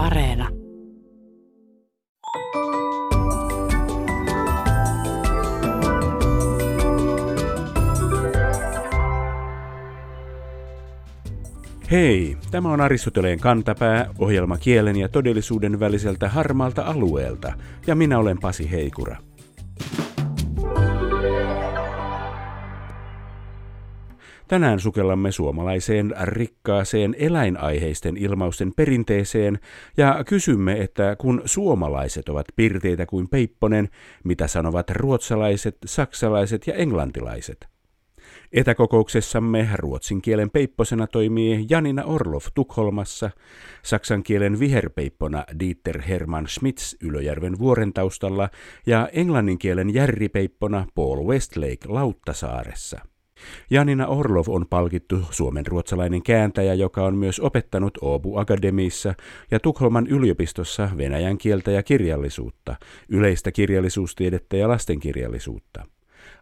Areena. 0.00 0.48
Hei, 11.90 12.36
tämä 12.50 12.72
on 12.72 12.80
Aristoteleen 12.80 13.40
kantapää, 13.40 14.10
ohjelma 14.18 14.58
kielen 14.58 14.96
ja 14.96 15.08
todellisuuden 15.08 15.80
väliseltä 15.80 16.28
harmaalta 16.28 16.82
alueelta, 16.82 17.52
ja 17.86 17.94
minä 17.94 18.18
olen 18.18 18.38
Pasi 18.40 18.70
Heikura. 18.70 19.16
Tänään 24.50 24.80
sukellamme 24.80 25.32
suomalaiseen 25.32 26.14
rikkaaseen 26.22 27.16
eläinaiheisten 27.18 28.16
ilmausten 28.16 28.72
perinteeseen 28.76 29.58
ja 29.96 30.24
kysymme, 30.26 30.80
että 30.80 31.16
kun 31.16 31.42
suomalaiset 31.44 32.28
ovat 32.28 32.46
pirteitä 32.56 33.06
kuin 33.06 33.28
Peipponen, 33.28 33.88
mitä 34.24 34.46
sanovat 34.46 34.90
ruotsalaiset, 34.90 35.76
saksalaiset 35.86 36.66
ja 36.66 36.74
englantilaiset? 36.74 37.68
Etäkokouksessamme 38.52 39.68
ruotsin 39.74 40.22
kielen 40.22 40.50
peipposena 40.50 41.06
toimii 41.06 41.66
Janina 41.68 42.04
Orlov 42.04 42.42
Tukholmassa, 42.54 43.30
saksan 43.82 44.22
kielen 44.22 44.60
viherpeippona 44.60 45.44
Dieter 45.60 46.00
Hermann 46.02 46.48
Schmitz 46.48 46.94
Ylöjärven 47.02 47.58
vuoren 47.58 47.92
taustalla 47.92 48.48
ja 48.86 49.08
englannin 49.12 49.58
kielen 49.58 49.94
järripeippona 49.94 50.86
Paul 50.94 51.26
Westlake 51.26 51.88
Lauttasaaressa. 51.88 53.00
Janina 53.70 54.06
Orlov 54.06 54.44
on 54.48 54.66
palkittu 54.70 55.18
suomen 55.30 55.66
ruotsalainen 55.66 56.22
kääntäjä, 56.22 56.74
joka 56.74 57.04
on 57.04 57.16
myös 57.16 57.40
opettanut 57.40 57.98
Åbo 57.98 58.40
Akademiissa 58.40 59.14
ja 59.50 59.60
Tukholman 59.60 60.06
yliopistossa 60.06 60.90
venäjän 60.96 61.38
kieltä 61.38 61.70
ja 61.70 61.82
kirjallisuutta, 61.82 62.76
yleistä 63.08 63.52
kirjallisuustiedettä 63.52 64.56
ja 64.56 64.68
lastenkirjallisuutta. 64.68 65.86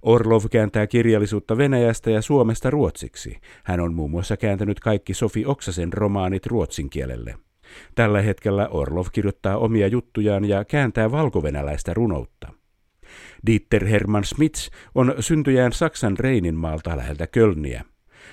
Orlov 0.03 0.43
kääntää 0.51 0.87
kirjallisuutta 0.87 1.59
Venäjästä 1.59 2.11
ja 2.11 2.23
Suomesta 2.23 2.71
ruotsiksi. 2.71 3.37
Hän 3.65 3.81
on 3.81 3.95
muun 3.95 4.11
muassa 4.11 4.37
kääntänyt 4.37 4.81
kaikki 4.81 5.15
Sofi 5.15 5.47
Oksasen 5.47 5.93
romaanit 5.93 6.47
ruotsin 6.47 6.91
kielelle. 6.91 7.35
Tällä 7.95 8.23
hetkellä 8.23 8.69
Orlov 8.69 9.07
kirjoittaa 9.13 9.59
omia 9.59 9.87
juttujaan 9.87 10.45
ja 10.45 10.65
kääntää 10.65 11.11
valkovenäläistä 11.11 11.95
runoutta. 11.95 12.58
Dieter 13.47 13.87
Hermann 13.87 14.25
Schmitz 14.25 14.71
on 14.95 15.15
syntyjään 15.21 15.73
Saksan 15.73 16.19
Reininmaalta 16.19 16.97
läheltä 16.97 17.27
Kölniä. 17.27 17.85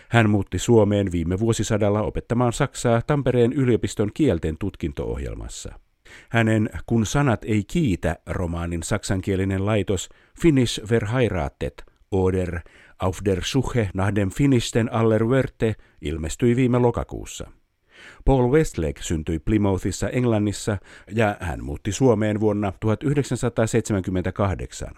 Hän 0.10 0.30
muutti 0.30 0.60
Suomeen 0.60 1.12
viime 1.12 1.40
vuosisadalla 1.40 2.02
opettamaan 2.02 2.54
Saksaa 2.54 3.02
Tampereen 3.08 3.54
yliopiston 3.54 4.12
kielten 4.14 4.58
tutkinto-ohjelmassa. 4.58 5.80
Hänen 6.30 6.70
Kun 6.86 7.06
sanat 7.06 7.44
ei 7.46 7.64
kiitä 7.64 8.18
romaanin 8.26 8.84
saksankielinen 8.84 9.66
laitos 9.66 10.10
Finnish 10.42 10.90
verheiratet 10.90 11.86
oder 12.12 12.60
auf 13.00 13.20
der 13.26 13.44
Suche 13.44 13.90
nach 13.94 14.16
dem 14.16 14.30
finnisten 14.30 14.94
aller 14.94 15.28
Wörte 15.28 15.76
ilmestyi 16.02 16.56
viime 16.56 16.80
lokakuussa. 16.80 17.52
Paul 18.26 18.52
Westlake 18.52 19.02
syntyi 19.02 19.40
Plymouthissa 19.40 20.10
Englannissa 20.10 20.78
ja 21.12 21.38
hän 21.40 21.64
muutti 21.64 21.92
Suomeen 21.92 22.40
vuonna 22.40 22.74
1978. 22.80 24.92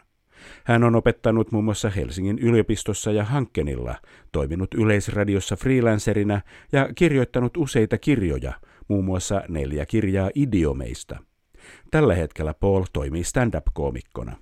Hän 0.64 0.83
on 0.83 0.95
opettanut 0.95 1.52
muun 1.52 1.64
muassa 1.64 1.89
Helsingin 1.89 2.39
yliopistossa 2.39 3.11
ja 3.11 3.23
Hankkenilla, 3.23 3.95
toiminut 4.31 4.73
yleisradiossa 4.73 5.55
freelancerina 5.55 6.41
ja 6.72 6.89
kirjoittanut 6.95 7.58
useita 7.58 7.97
kirjoja, 7.97 8.53
muun 8.88 9.05
muassa 9.05 9.42
neljä 9.47 9.86
kirjaa 9.86 10.30
idiomeista. 10.36 11.19
Tällä 11.92 12.16
hetkellä 12.16 12.53
Paul 12.53 12.83
toimii 12.94 13.23
stand-up-koomikkona. 13.23 14.36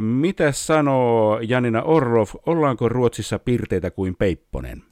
Mitä 0.00 0.52
sanoo 0.52 1.40
Janina 1.40 1.82
Orrov, 1.82 2.28
ollaanko 2.46 2.88
Ruotsissa 2.88 3.38
pirteitä 3.38 3.90
kuin 3.90 4.16
Peipponen? 4.16 4.82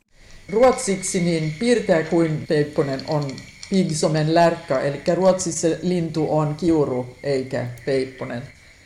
Ruotsiksi 0.48 1.20
niin 1.20 1.54
piirteä 1.58 2.02
kuin 2.02 2.44
Peipponen 2.48 3.00
on 3.08 3.30
pig 3.70 3.90
som 3.90 4.16
en 4.16 4.34
lärka, 4.34 4.80
eli 4.80 5.02
Ruotsissa 5.14 5.68
lintu 5.82 6.38
on 6.38 6.54
kiuru 6.54 7.16
eikä 7.22 7.66
Peipponen. 7.86 8.42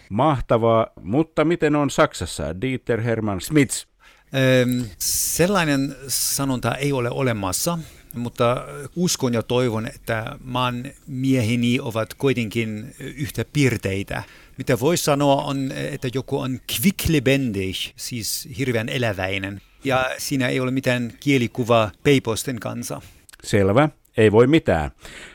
Mahtavaa, 0.08 0.86
mutta 1.02 1.44
miten 1.44 1.76
on 1.76 1.90
Saksassa, 1.90 2.60
Dieter 2.60 3.00
Hermann 3.00 3.40
Schmitz? 3.40 3.84
Ähm, 4.34 4.84
sellainen 4.98 5.96
sanonta 6.08 6.74
ei 6.74 6.92
ole 6.92 7.10
olemassa, 7.10 7.78
mutta 8.14 8.66
uskon 8.96 9.34
ja 9.34 9.42
toivon, 9.42 9.86
että 9.86 10.38
maan 10.44 10.84
miehini 11.06 11.80
ovat 11.80 12.14
kuitenkin 12.14 12.94
yhtä 12.98 13.44
piirteitä. 13.52 14.22
Mitä 14.58 14.80
voisi 14.80 15.04
sanoa 15.04 15.42
on, 15.42 15.72
että 15.72 16.08
joku 16.14 16.38
on 16.38 16.60
quicklebendig, 16.72 17.76
siis 17.96 18.48
hirveän 18.58 18.88
eläväinen. 18.88 19.60
Ja 19.84 20.10
siinä 20.18 20.48
ei 20.48 20.60
ole 20.60 20.70
mitään 20.70 21.12
kielikuvaa 21.20 21.90
peiposten 22.02 22.60
kanssa. 22.60 23.00
Selvä, 23.44 23.88
ei 24.16 24.32
voi 24.32 24.46
mitään. 24.46 24.90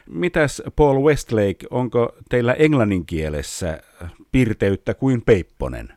Mitäs 0.09 0.61
Paul 0.75 1.03
Westlake, 1.03 1.67
onko 1.69 2.15
teillä 2.29 2.53
englannin 2.53 3.05
kielessä 3.05 3.81
pirteyttä 4.31 4.93
kuin 4.93 5.21
peipponen? 5.21 5.93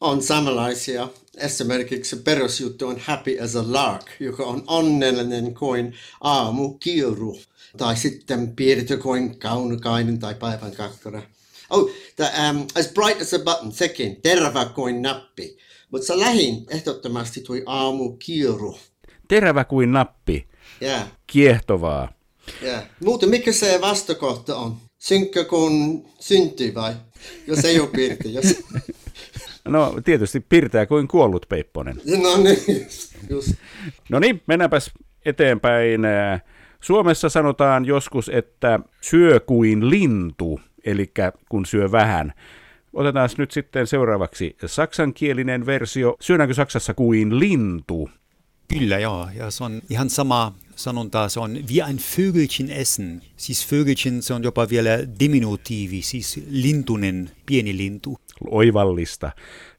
On 0.00 0.22
samanlaisia. 0.22 1.08
Esimerkiksi 1.36 2.16
perusjuttu 2.16 2.86
on 2.86 2.96
happy 2.98 3.38
as 3.40 3.56
a 3.56 3.64
lark, 3.72 4.06
joka 4.20 4.42
on 4.42 4.64
onnellinen 4.66 5.54
kuin 5.54 5.94
aamukiuru. 6.20 7.38
Tai 7.76 7.96
sitten 7.96 8.56
piirtö 8.56 8.98
kuin 8.98 9.38
kaunokainen 9.38 10.18
tai 10.18 10.34
päivän 10.34 10.72
kakkara. 10.72 11.22
Oh, 11.70 11.90
the, 12.16 12.24
um, 12.24 12.66
as 12.78 12.92
bright 12.92 13.20
as 13.22 13.34
a 13.34 13.38
button, 13.38 13.72
sekin, 13.72 14.22
terävä 14.22 14.64
kuin 14.64 15.02
nappi. 15.02 15.58
Mutta 15.90 16.06
se 16.06 16.18
lähin 16.18 16.66
ehdottomasti 16.70 17.40
tuli 17.40 17.62
aamukiuru. 17.66 18.78
Terävä 19.28 19.64
kuin 19.64 19.92
nappi. 19.92 20.48
Yeah. 20.82 21.12
Kiehtovaa. 21.26 22.12
Yeah. 22.62 22.82
Muuten 23.04 23.28
mikä 23.28 23.52
se 23.52 23.80
vastakohta 23.80 24.56
on? 24.56 24.76
Synkkä 24.98 25.44
kun 25.44 26.04
syntyy 26.20 26.74
vai? 26.74 26.94
Jos 27.46 27.64
ei 27.64 27.80
ole 27.80 27.88
piirti. 27.88 28.34
Jos... 28.34 28.62
No 29.68 29.94
tietysti 30.04 30.40
pirtää 30.40 30.86
kuin 30.86 31.08
kuollut 31.08 31.46
Peipponen. 31.48 32.00
No 32.22 32.36
niin, 32.36 32.86
just. 33.30 33.52
No 34.08 34.18
niin, 34.18 34.42
mennäänpäs 34.46 34.90
eteenpäin. 35.24 36.00
Suomessa 36.80 37.28
sanotaan 37.28 37.84
joskus, 37.84 38.28
että 38.28 38.80
syö 39.00 39.40
kuin 39.40 39.90
lintu, 39.90 40.60
eli 40.86 41.12
kun 41.48 41.66
syö 41.66 41.92
vähän. 41.92 42.32
Otetaan 42.92 43.28
nyt 43.38 43.50
sitten 43.50 43.86
seuraavaksi 43.86 44.56
saksankielinen 44.66 45.66
versio. 45.66 46.16
Syödäänkö 46.20 46.54
Saksassa 46.54 46.94
kuin 46.94 47.38
lintu? 47.38 48.10
Kyllä 48.68 48.98
joo, 48.98 49.28
ja 49.34 49.50
se 49.50 49.64
on 49.64 49.82
ihan 49.90 50.10
sama 50.10 50.54
sanonta, 50.76 51.28
se 51.28 51.40
on 51.40 51.58
wie 51.68 51.84
ein 51.88 51.98
Vögelchen 52.18 52.70
essen. 52.70 53.22
Siis 53.36 53.72
Vögelchen, 53.72 54.22
se 54.22 54.34
on 54.34 54.42
jopa 54.42 54.68
vielä 54.68 54.90
diminutiivi, 55.20 56.02
siis 56.02 56.40
lintunen, 56.50 57.30
pieni 57.46 57.76
lintu. 57.76 58.18
Oivallista. 58.50 59.30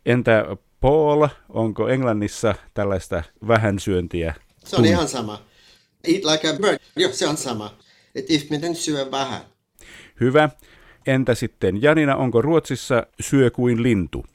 Entä 0.05 0.45
Paul, 0.81 1.27
onko 1.49 1.87
Englannissa 1.87 2.55
tällaista 2.73 3.23
vähänsyöntiä? 3.47 4.35
Se 4.65 4.75
on 4.75 4.85
ihan 4.85 5.07
sama. 5.07 5.41
Eat 6.03 6.23
like 6.23 6.49
a 6.49 6.53
bird. 6.53 6.79
Joo, 6.95 7.11
se 7.11 7.27
on 7.27 7.37
sama. 7.37 7.77
Että 8.15 8.33
ihminen 8.33 8.75
syö 8.75 9.11
vähän. 9.11 9.41
Hyvä. 10.19 10.49
Entä 11.07 11.35
sitten 11.35 11.81
Janina, 11.81 12.15
onko 12.15 12.41
Ruotsissa 12.41 13.07
syö 13.19 13.51
kuin 13.51 13.83
lintu? 13.83 14.25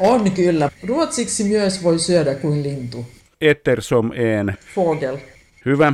On 0.00 0.30
kyllä. 0.30 0.70
Ruotsiksi 0.86 1.44
myös 1.44 1.84
voi 1.84 1.98
syödä 1.98 2.34
kuin 2.34 2.62
lintu. 2.62 3.06
Ettersom 3.40 4.12
en. 4.14 4.54
Vogel. 4.76 5.18
Hyvä. 5.64 5.92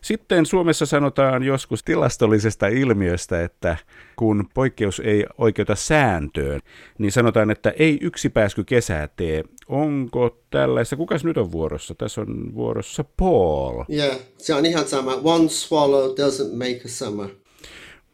Sitten 0.00 0.46
Suomessa 0.46 0.86
sanotaan 0.86 1.42
joskus 1.42 1.84
tilastollisesta 1.84 2.66
ilmiöstä, 2.66 3.44
että 3.44 3.76
kun 4.16 4.48
poikkeus 4.54 5.00
ei 5.00 5.26
oikeuta 5.38 5.74
sääntöön, 5.74 6.60
niin 6.98 7.12
sanotaan, 7.12 7.50
että 7.50 7.72
ei 7.78 7.98
yksi 8.00 8.28
pääsky 8.28 8.64
kesää 8.64 9.08
tee. 9.16 9.44
Onko 9.68 10.38
tällaista? 10.50 10.96
Kukas 10.96 11.24
nyt 11.24 11.36
on 11.36 11.52
vuorossa? 11.52 11.94
Tässä 11.94 12.20
on 12.20 12.54
vuorossa 12.54 13.04
Paul. 13.16 13.84
Yeah, 13.92 14.16
se 14.38 14.54
on 14.54 14.66
ihan 14.66 14.88
sama. 14.88 15.20
One 15.24 15.48
swallow 15.48 16.10
doesn't 16.10 16.52
make 16.52 16.80
a 16.84 16.88
summer. 16.88 17.28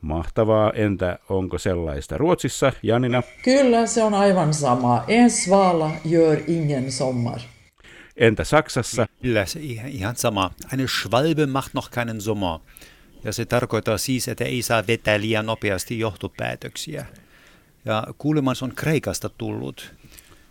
Mahtavaa. 0.05 0.73
Entä 0.75 1.19
onko 1.29 1.59
sellaista 1.59 2.19
Ruotsissa, 2.19 2.73
Janina? 2.83 3.23
Kyllä, 3.43 3.87
se 3.87 4.03
on 4.03 4.15
aivan 4.15 4.55
sama. 4.55 5.05
En 5.09 5.31
svala 5.31 5.91
gör 6.11 6.41
ingen 6.47 6.93
sommar. 6.93 7.41
Entä 8.17 8.45
Saksassa? 8.45 9.07
Kyllä, 9.23 9.47
se 9.47 9.61
ihan, 9.61 9.89
ihan 9.89 10.17
sama. 10.17 10.51
Eine 10.73 10.87
Schwalbe 10.89 11.47
macht 11.47 11.75
noch 11.75 11.91
keinen 11.91 12.21
Sommer. 12.21 12.59
Ja 13.25 13.33
se 13.33 13.45
tarkoittaa 13.45 13.99
siis, 13.99 14.29
että 14.29 14.45
ei 14.45 14.63
saa 14.63 14.87
vetää 14.87 15.21
liian 15.21 15.47
nopeasti 15.47 15.99
johtopäätöksiä. 15.99 17.07
Ja 17.85 18.07
kuulemma 18.19 18.55
se 18.55 18.65
on 18.65 18.73
Kreikasta 18.75 19.29
tullut. 19.29 19.95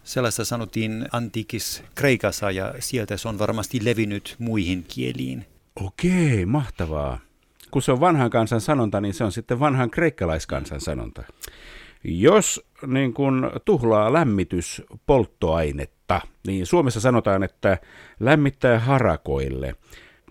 Sellaista 0.03 0.45
sanottiin 0.45 1.05
antiikis 1.11 1.83
Kreikassa 1.95 2.51
ja 2.51 2.73
sieltä 2.79 3.17
se 3.17 3.27
on 3.27 3.39
varmasti 3.39 3.85
levinnyt 3.85 4.35
muihin 4.39 4.85
kieliin. 4.87 5.45
Okei, 5.75 6.45
mahtavaa. 6.45 7.19
Kun 7.73 7.81
se 7.81 7.91
on 7.91 7.99
vanhan 7.99 8.29
kansan 8.29 8.61
sanonta, 8.61 9.01
niin 9.01 9.13
se 9.13 9.23
on 9.23 9.31
sitten 9.31 9.59
vanhan 9.59 9.89
kreikkalaiskansan 9.89 10.81
sanonta. 10.81 11.23
Jos 12.03 12.65
niin 12.87 13.13
kun 13.13 13.51
tuhlaa 13.65 14.13
lämmitys 14.13 14.81
polttoainetta, 15.05 16.21
niin 16.47 16.65
Suomessa 16.65 16.99
sanotaan, 16.99 17.43
että 17.43 17.77
lämmittää 18.19 18.79
harakoille. 18.79 19.75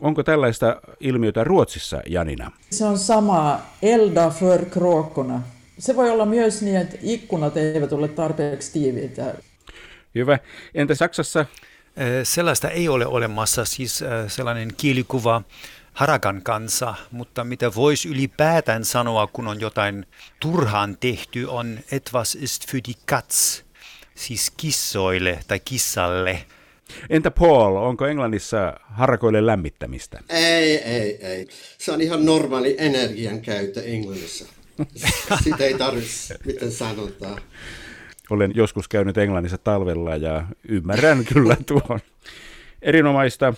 Onko 0.01 0.23
tällaista 0.23 0.81
ilmiötä 1.01 1.45
Ruotsissa, 1.45 2.03
Janina? 2.07 2.51
Se 2.71 2.85
on 2.85 2.99
sama 2.99 3.61
elda 3.83 4.31
för 4.31 4.65
kråkorna. 4.65 5.43
Se 5.79 5.97
voi 5.97 6.11
olla 6.11 6.27
myös 6.27 6.63
niin, 6.63 6.77
että 6.77 6.97
ikkunat 7.03 7.57
eivät 7.57 7.93
ole 7.93 8.09
tarpeeksi 8.09 8.73
tiiviitä. 8.73 9.35
Hyvä. 10.15 10.39
Entä 10.75 10.95
Saksassa? 10.95 11.47
Sellaista 12.23 12.71
ei 12.71 12.89
ole 12.89 13.07
olemassa, 13.07 13.65
siis 13.65 14.05
sellainen 14.29 14.69
kielikuva 14.77 15.43
harakan 15.93 16.43
kanssa, 16.43 16.95
mutta 17.11 17.45
mitä 17.45 17.75
voisi 17.75 18.09
ylipäätään 18.09 18.85
sanoa, 18.85 19.27
kun 19.27 19.49
on 19.49 19.61
jotain 19.61 20.07
turhaan 20.41 20.97
tehty, 21.01 21.45
on 21.45 21.79
etwas 21.93 22.35
ist 22.35 22.71
für 22.71 22.81
die 22.89 22.95
Katz, 23.07 23.63
siis 24.15 24.53
kissoille 24.57 25.39
tai 25.49 25.61
kissalle. 25.61 26.45
Entä 27.11 27.31
Paul, 27.31 27.77
onko 27.77 28.07
Englannissa 28.07 28.75
harakoille 28.85 29.47
lämmittämistä? 29.47 30.21
Ei, 30.29 30.79
ei, 30.79 31.27
ei. 31.27 31.49
Se 31.79 31.93
on 31.93 32.01
ihan 32.01 32.25
normaali 32.25 32.75
energian 32.79 33.41
käyttö 33.41 33.83
Englannissa. 33.83 34.45
Sitä 35.45 35.65
ei 35.65 35.75
tarvitse 35.75 36.39
miten 36.45 36.73
sanotaan. 36.73 37.41
Olen 38.31 38.53
joskus 38.55 38.89
käynyt 38.89 39.19
Englannissa 39.19 39.59
talvella 39.59 40.17
ja 40.17 40.47
ymmärrän 40.69 41.25
kyllä 41.25 41.57
tuon. 41.67 42.01
Erinomaista. 42.83 43.55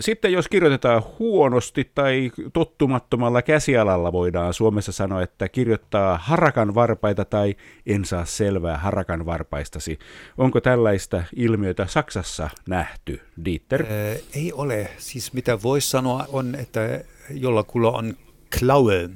Sitten 0.00 0.32
jos 0.32 0.48
kirjoitetaan 0.48 1.02
huonosti 1.18 1.90
tai 1.94 2.30
tottumattomalla 2.52 3.42
käsialalla, 3.42 4.12
voidaan 4.12 4.54
Suomessa 4.54 4.92
sanoa, 4.92 5.22
että 5.22 5.48
kirjoittaa 5.48 6.18
harakan 6.22 6.74
varpaita 6.74 7.24
tai 7.24 7.56
en 7.86 8.04
saa 8.04 8.24
selvää 8.24 8.76
harakan 8.76 9.26
varpaistasi. 9.26 9.98
Onko 10.38 10.60
tällaista 10.60 11.22
ilmiötä 11.36 11.86
Saksassa 11.86 12.50
nähty, 12.68 13.20
Dieter? 13.44 13.82
Äh, 13.82 13.88
ei 14.34 14.52
ole. 14.52 14.90
Siis 14.98 15.32
mitä 15.32 15.62
voisi 15.62 15.90
sanoa 15.90 16.26
on, 16.28 16.54
että 16.54 17.04
jollakulla 17.30 17.90
on 17.90 18.16
klaue, 18.58 19.10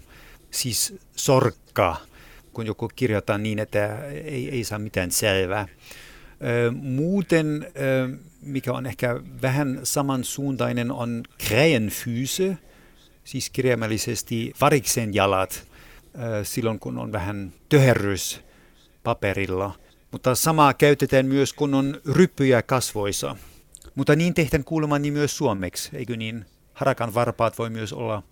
siis 0.50 0.98
sorkka, 1.16 1.96
kun 2.52 2.66
joku 2.66 2.90
kirjoittaa 2.96 3.38
niin, 3.38 3.58
että 3.58 3.98
ei, 4.08 4.50
ei 4.50 4.64
saa 4.64 4.78
mitään 4.78 5.10
selvää. 5.10 5.68
Muuten, 6.72 7.66
mikä 8.42 8.72
on 8.72 8.86
ehkä 8.86 9.20
vähän 9.42 9.80
samansuuntainen, 9.82 10.92
on 10.92 11.22
kräjenfyyse, 11.48 12.58
siis 13.24 13.50
kirjaimellisesti 13.50 14.52
variksen 14.60 15.14
jalat, 15.14 15.68
silloin 16.42 16.78
kun 16.78 16.98
on 16.98 17.12
vähän 17.12 17.52
töherrys 17.68 18.40
paperilla. 19.02 19.74
Mutta 20.10 20.34
samaa 20.34 20.74
käytetään 20.74 21.26
myös, 21.26 21.52
kun 21.52 21.74
on 21.74 22.00
ryppyjä 22.12 22.62
kasvoissa. 22.62 23.36
Mutta 23.94 24.16
niin 24.16 24.34
tehdään 24.34 24.64
kuulemma 24.64 24.98
niin 24.98 25.12
myös 25.12 25.36
suomeksi, 25.36 25.90
eikö 25.96 26.16
niin? 26.16 26.44
Harakan 26.74 27.14
varpaat 27.14 27.58
voi 27.58 27.70
myös 27.70 27.92
olla 27.92 28.22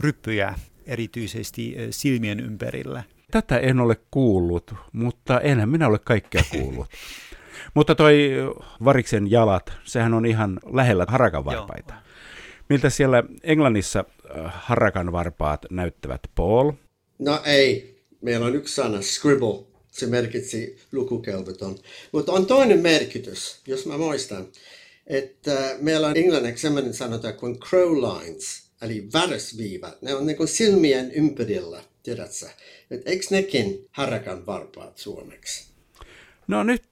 ryppyjä, 0.00 0.54
erityisesti 0.86 1.76
silmien 1.90 2.40
ympärillä. 2.40 3.02
Tätä 3.30 3.58
en 3.58 3.80
ole 3.80 3.96
kuullut, 4.10 4.74
mutta 4.92 5.40
enhän 5.40 5.68
minä 5.68 5.86
ole 5.86 5.98
kaikkea 5.98 6.42
kuullut. 6.50 6.86
mutta 7.74 7.94
toi 7.94 8.30
variksen 8.84 9.30
jalat, 9.30 9.72
sehän 9.84 10.14
on 10.14 10.26
ihan 10.26 10.60
lähellä 10.72 11.06
harakan 11.08 11.44
varpaita. 11.44 11.94
Miltä 12.68 12.90
siellä 12.90 13.22
Englannissa 13.42 14.04
äh, 14.36 14.52
harakan 14.54 15.12
varpaat 15.12 15.66
näyttävät, 15.70 16.20
Paul? 16.34 16.72
No 17.18 17.40
ei. 17.44 17.98
Meillä 18.20 18.46
on 18.46 18.54
yksi 18.54 18.74
sana, 18.74 19.02
scribble. 19.02 19.64
Se 19.90 20.06
merkitsi 20.06 20.76
lukukelvoton. 20.92 21.78
Mutta 22.12 22.32
on 22.32 22.46
toinen 22.46 22.78
merkitys, 22.78 23.60
jos 23.66 23.86
mä 23.86 23.98
muistan, 23.98 24.46
että 25.06 25.76
meillä 25.80 26.06
on 26.06 26.16
englanniksi 26.16 26.62
sellainen 26.62 26.94
sanota 26.94 27.32
kuin 27.32 27.60
crowlines, 27.60 28.70
eli 28.82 29.08
väräsviivat. 29.12 30.02
Ne 30.02 30.14
on 30.14 30.26
niin 30.26 30.36
kuin 30.36 30.48
silmien 30.48 31.12
ympärillä, 31.12 31.82
tiedätkö? 32.02 32.46
Eikö 33.04 33.26
nekin 33.30 33.86
harakan 33.90 34.46
varpaat 34.46 34.98
suomeksi? 34.98 35.67
No 36.48 36.62
nyt 36.62 36.82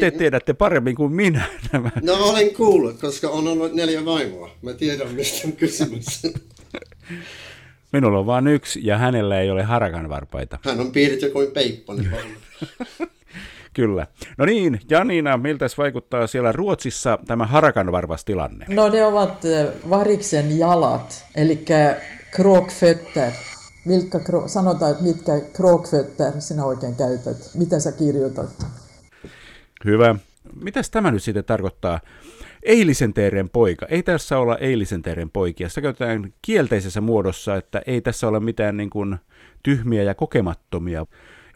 te 0.00 0.10
tiedätte 0.10 0.52
paremmin 0.52 0.94
kuin 0.96 1.12
minä 1.12 1.44
nämä. 1.72 1.90
No 2.02 2.14
olen 2.14 2.54
kuullut, 2.54 3.00
koska 3.00 3.28
on 3.28 3.48
ollut 3.48 3.74
neljä 3.74 4.04
vaimoa. 4.04 4.50
Mä 4.62 4.72
tiedän, 4.72 5.14
mistä 5.14 5.48
on 5.48 5.52
kysymys. 5.52 6.22
Minulla 7.92 8.18
on 8.18 8.26
vain 8.26 8.46
yksi 8.46 8.80
ja 8.82 8.98
hänellä 8.98 9.40
ei 9.40 9.50
ole 9.50 9.62
harakan 9.62 10.08
varpaita. 10.08 10.58
Hän 10.64 10.80
on 10.80 10.92
piirretty 10.92 11.30
kuin 11.30 11.50
peipponen 11.50 12.16
Kyllä. 13.74 14.06
No 14.38 14.44
niin, 14.44 14.80
Janina, 14.90 15.36
miltä 15.36 15.66
vaikuttaa 15.78 16.26
siellä 16.26 16.52
Ruotsissa 16.52 17.18
tämä 17.26 17.46
harakan 17.46 17.92
varvastilanne? 17.92 18.66
No 18.68 18.88
ne 18.88 19.04
ovat 19.04 19.44
eh, 19.44 19.66
variksen 19.90 20.58
jalat, 20.58 21.26
eli 21.34 21.64
krokfötter. 22.30 23.32
Vilkka, 23.88 24.20
sanotaan, 24.46 24.90
että 24.90 25.02
mitkä 25.02 25.32
krokfötter 25.52 26.40
sinä 26.40 26.64
oikein 26.64 26.96
käytät. 26.96 27.50
Mitä 27.54 27.80
sä 27.80 27.92
kirjoitat? 27.92 28.66
Hyvä. 29.84 30.16
Mitäs 30.62 30.90
tämä 30.90 31.10
nyt 31.10 31.22
sitten 31.22 31.44
tarkoittaa? 31.44 32.00
Eilisen 32.62 33.14
teeren 33.14 33.50
poika. 33.50 33.86
Ei 33.86 34.02
tässä 34.02 34.38
olla 34.38 34.58
eilisen 34.58 35.02
teeren 35.02 35.30
poikia. 35.30 35.68
Sitä 35.68 35.80
käytetään 35.80 36.34
kielteisessä 36.42 37.00
muodossa, 37.00 37.56
että 37.56 37.82
ei 37.86 38.00
tässä 38.00 38.28
ole 38.28 38.40
mitään 38.40 38.76
niin 38.76 38.90
kuin 38.90 39.16
tyhmiä 39.62 40.02
ja 40.02 40.14
kokemattomia. 40.14 41.06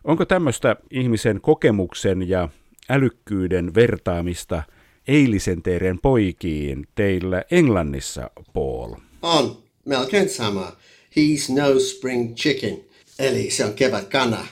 Onko 0.05 0.25
tämmöistä 0.25 0.77
ihmisen 0.91 1.41
kokemuksen 1.41 2.29
ja 2.29 2.49
älykkyyden 2.91 3.75
vertaamista 3.75 4.63
eilisen 5.09 5.63
teeren 5.63 5.99
poikiin 6.03 6.87
teillä 6.95 7.45
Englannissa, 7.51 8.31
Paul? 8.55 8.95
On, 9.23 9.57
melkein 9.85 10.29
sama. 10.29 10.73
He's 11.19 11.55
no 11.55 11.81
spring 11.81 12.35
chicken. 12.35 12.85
Eli 13.19 13.51
se 13.51 13.65
on 13.65 13.75
kevät 13.75 14.09
kana, 14.09 14.47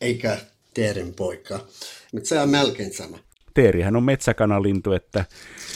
eikä 0.00 0.38
teerin 0.74 1.14
poika. 1.14 1.66
Mutta 2.12 2.28
se 2.28 2.40
on 2.40 2.48
melkein 2.48 2.92
sama. 2.92 3.18
Teerihän 3.54 3.96
on 3.96 4.02
metsäkanalintu, 4.02 4.92
että... 4.92 5.24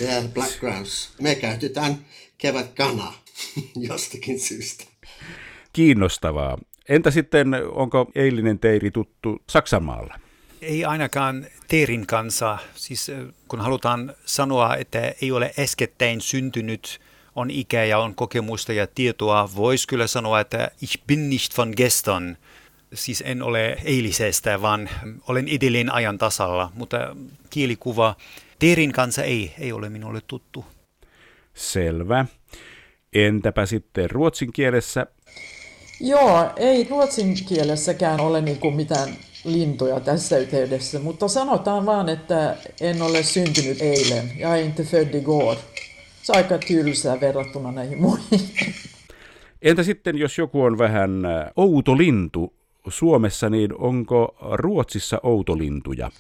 Ja 0.01 0.23
black 0.35 0.61
grouse. 0.61 1.09
Me 1.21 1.35
käytetään 1.35 1.99
kevät 2.39 2.73
kana 2.75 3.13
jostakin 3.89 4.41
syystä. 4.41 4.85
Kiinnostavaa. 5.73 6.59
Entä 6.89 7.11
sitten, 7.11 7.55
onko 7.73 8.11
eilinen 8.15 8.59
teiri 8.59 8.91
tuttu 8.91 9.43
Saksanmaalla? 9.49 10.19
Ei 10.63 10.85
ainakaan 10.85 11.47
teerin 11.69 12.07
kanssa. 12.07 12.59
Siis 12.75 13.11
kun 13.49 13.61
halutaan 13.61 14.15
sanoa, 14.25 14.77
että 14.77 15.15
ei 15.23 15.33
ole 15.33 15.55
äskettäin 15.59 16.21
syntynyt 16.21 17.01
on 17.37 17.51
ikä 17.51 17.85
ja 17.85 17.99
on 17.99 18.15
kokemusta 18.15 18.73
ja 18.73 18.87
tietoa, 18.87 19.51
voisi 19.57 19.89
kyllä 19.89 20.07
sanoa, 20.07 20.41
että 20.41 20.71
ich 20.83 20.99
bin 21.07 21.31
nicht 21.31 21.59
von 21.59 21.73
gestern. 21.77 22.37
Siis 22.95 23.23
en 23.27 23.43
ole 23.43 23.77
eilisestä, 23.85 24.63
vaan 24.63 24.91
olen 25.29 25.49
edelleen 25.49 25.93
ajan 25.93 26.19
tasalla, 26.19 26.71
mutta 26.75 27.17
kielikuva 27.51 28.17
Teerin 28.59 28.93
kanssa 28.93 29.23
ei, 29.23 29.55
ei 29.59 29.73
ole 29.73 29.89
minulle 29.89 30.21
tuttu. 30.27 30.65
Selvä. 31.55 32.27
Entäpä 33.13 33.67
sitten 33.67 34.11
ruotsin 34.11 34.53
kielessä? 34.53 35.07
Joo, 36.01 36.51
ei 36.57 36.87
ruotsin 36.91 37.35
kielessäkään 37.49 38.21
ole 38.21 38.41
niin 38.41 38.59
kuin 38.59 38.75
mitään 38.75 39.09
lintuja 39.45 40.01
tässä 40.01 40.39
yhteydessä, 40.39 40.99
mutta 40.99 41.29
sanotaan 41.29 41.87
vaan, 41.87 42.09
että 42.09 42.57
en 42.81 43.03
ole 43.03 43.23
syntynyt 43.23 43.83
eilen. 43.83 44.33
ja 44.39 44.57
inte 44.57 44.83
född 44.85 45.15
igår 45.15 45.57
se 46.25 46.33
on 46.33 46.37
aika 46.37 46.59
tylsää 46.59 47.21
verrattuna 47.21 47.73
näihin 47.73 48.03
muihin. 48.03 48.41
Entä 49.63 49.83
sitten, 49.83 50.19
jos 50.19 50.39
joku 50.39 50.63
on 50.63 50.79
vähän 50.79 51.25
äh, 51.25 51.47
outo 51.57 51.99
lintu 51.99 52.53
Suomessa, 52.89 53.51
niin 53.51 53.75
onko 53.79 54.37
Ruotsissa 54.53 55.21
outolintuja? 55.23 56.11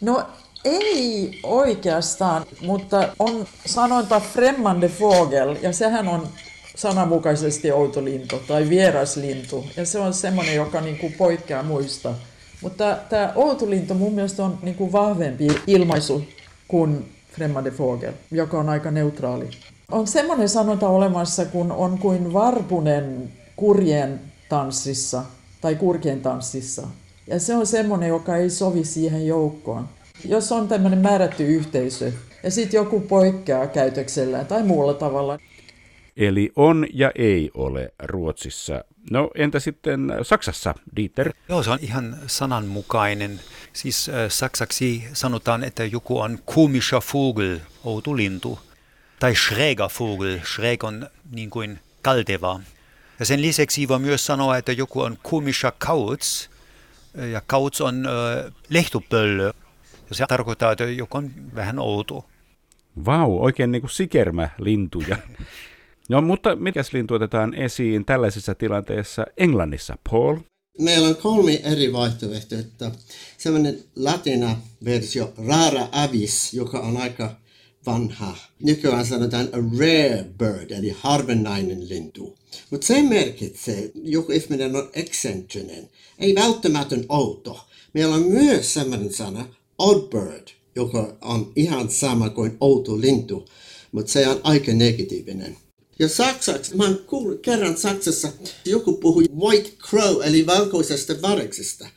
No 0.00 0.22
ei 0.64 1.40
oikeastaan, 1.42 2.44
mutta 2.60 3.08
on 3.18 3.46
sanointa 3.66 4.20
fremmande 4.20 4.88
fågel, 4.88 5.56
ja 5.62 5.72
sehän 5.72 6.08
on 6.08 6.28
sananmukaisesti 6.76 7.72
outolintu 7.72 8.38
tai 8.48 8.68
vieraslintu, 8.68 9.64
ja 9.76 9.86
se 9.86 9.98
on 9.98 10.14
semmoinen, 10.14 10.54
joka 10.54 10.80
niin 10.80 10.98
kuin 10.98 11.12
poikkeaa 11.12 11.62
muista. 11.62 12.14
Mutta 12.60 12.98
tämä 13.08 13.32
outolintu 13.34 13.94
mun 13.94 14.14
mielestä 14.14 14.44
on 14.44 14.58
niin 14.62 14.74
kuin 14.74 14.92
vahvempi 14.92 15.46
ilmaisu 15.66 16.24
kuin 16.68 17.13
främmande 17.36 17.70
fågel, 17.70 18.12
joka 18.30 18.58
on 18.58 18.68
aika 18.68 18.90
neutraali. 18.90 19.50
On 19.92 20.06
semmoinen 20.06 20.48
sanonta 20.48 20.88
olemassa, 20.88 21.44
kun 21.44 21.72
on 21.72 21.98
kuin 21.98 22.32
varpunen 22.32 23.32
kurjen 23.56 24.20
tanssissa 24.48 25.24
tai 25.60 25.74
kurkien 25.74 26.20
tanssissa. 26.20 26.88
Ja 27.26 27.40
se 27.40 27.54
on 27.54 27.66
semmoinen, 27.66 28.08
joka 28.08 28.36
ei 28.36 28.50
sovi 28.50 28.84
siihen 28.84 29.26
joukkoon. 29.26 29.88
Jos 30.24 30.52
on 30.52 30.68
tämmöinen 30.68 30.98
määrätty 30.98 31.44
yhteisö 31.44 32.12
ja 32.42 32.50
sitten 32.50 32.78
joku 32.78 33.00
poikkeaa 33.00 33.66
käytöksellä 33.66 34.44
tai 34.44 34.62
muulla 34.62 34.94
tavalla. 34.94 35.38
Eli 36.16 36.52
on 36.56 36.86
ja 36.92 37.12
ei 37.14 37.50
ole 37.54 37.92
Ruotsissa. 38.02 38.84
No 39.10 39.30
entä 39.34 39.60
sitten 39.60 40.12
Saksassa, 40.22 40.74
Dieter? 40.96 41.32
Joo, 41.48 41.62
se 41.62 41.70
on 41.70 41.78
ihan 41.82 42.16
sananmukainen. 42.26 43.40
Siis 43.72 44.08
äh, 44.08 44.14
saksaksi 44.28 45.04
sanotaan, 45.12 45.64
että 45.64 45.84
joku 45.84 46.20
on 46.20 46.38
komischer 46.44 47.00
Vogel, 47.14 47.58
outo 47.84 48.16
lintu, 48.16 48.58
tai 49.18 49.34
schräger 49.34 49.88
Vogel. 50.00 50.38
Schräg 50.44 50.84
on 50.84 51.08
niin 51.30 51.50
kuin 51.50 51.78
kalteva. 52.02 52.60
Ja 53.18 53.26
sen 53.26 53.42
lisäksi 53.42 53.88
voi 53.88 53.98
myös 53.98 54.26
sanoa, 54.26 54.56
että 54.56 54.72
joku 54.72 55.00
on 55.00 55.18
komischer 55.22 55.72
Kauz, 55.78 56.48
ja 57.32 57.42
Kauz 57.46 57.80
on 57.80 58.06
äh, 58.06 58.52
lehtopöllö. 58.68 59.52
Ja 60.08 60.14
se 60.14 60.24
tarkoittaa, 60.28 60.72
että 60.72 60.84
joku 60.84 61.18
on 61.18 61.30
vähän 61.54 61.78
outo. 61.78 62.24
Vau, 63.04 63.44
oikein 63.44 63.72
niin 63.72 63.82
kuin 63.82 63.90
sikermä 63.90 64.48
lintuja. 64.58 65.16
No 66.08 66.22
mutta 66.22 66.56
mikäs 66.56 66.92
lintu 66.92 67.14
otetaan 67.14 67.54
esiin 67.54 68.04
tällaisessa 68.04 68.54
tilanteessa 68.54 69.26
Englannissa, 69.36 69.98
Paul? 70.10 70.36
Meillä 70.78 71.08
on 71.08 71.16
kolme 71.16 71.60
eri 71.64 71.92
vaihtoehtoa. 71.92 72.90
Sellainen 73.38 73.78
latina 73.96 74.56
versio, 74.84 75.32
rara 75.46 75.88
avis, 75.92 76.54
joka 76.54 76.80
on 76.80 76.96
aika 76.96 77.36
vanha. 77.86 78.36
Nykyään 78.62 79.06
sanotaan 79.06 79.48
a 79.52 79.78
rare 79.78 80.24
bird, 80.38 80.70
eli 80.70 80.94
harvinainen 80.98 81.88
lintu. 81.88 82.36
Mutta 82.70 82.86
se 82.86 83.02
merkitsee, 83.02 83.90
joku 83.94 84.32
ihminen 84.32 84.76
on 84.76 84.90
eksentrinen, 84.92 85.90
ei 86.18 86.34
välttämätön 86.34 87.04
outo. 87.08 87.66
Meillä 87.92 88.14
on 88.14 88.22
myös 88.22 88.74
sellainen 88.74 89.12
sana, 89.12 89.46
odd 89.78 90.10
bird, 90.10 90.48
joka 90.76 91.16
on 91.20 91.52
ihan 91.56 91.90
sama 91.90 92.30
kuin 92.30 92.56
outo 92.60 93.00
lintu, 93.00 93.48
mutta 93.92 94.12
se 94.12 94.28
on 94.28 94.40
aika 94.42 94.72
negatiivinen. 94.72 95.56
Ja 95.98 96.08
saksaksi, 96.08 96.76
mä 96.76 96.84
oon 96.84 96.98
kuullut 97.06 97.40
kerran 97.40 97.76
Saksassa, 97.76 98.28
joku 98.64 98.96
puhui 98.96 99.24
white 99.40 99.70
crow, 99.70 100.22
eli 100.24 100.46
valkoisesta 100.46 101.12
variksesta. 101.22 101.88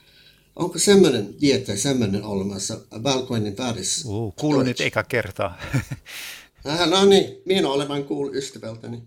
Onko 0.55 0.79
semmoinen 0.79 1.33
dietä, 1.41 1.75
semmoinen 1.75 2.23
olemassa, 2.23 2.79
valkoinen 3.03 3.57
varis? 3.57 4.05
Uh, 4.05 4.33
kuulun 4.35 4.65
nyt 4.65 4.81
eka 4.81 5.03
kertaa. 5.03 5.57
äh, 6.69 6.89
no 6.89 7.05
niin, 7.05 7.41
minä 7.45 7.69
olen 7.69 7.87
vain 7.87 8.03
kuullut 8.03 8.35
ystävältäni. 8.35 9.01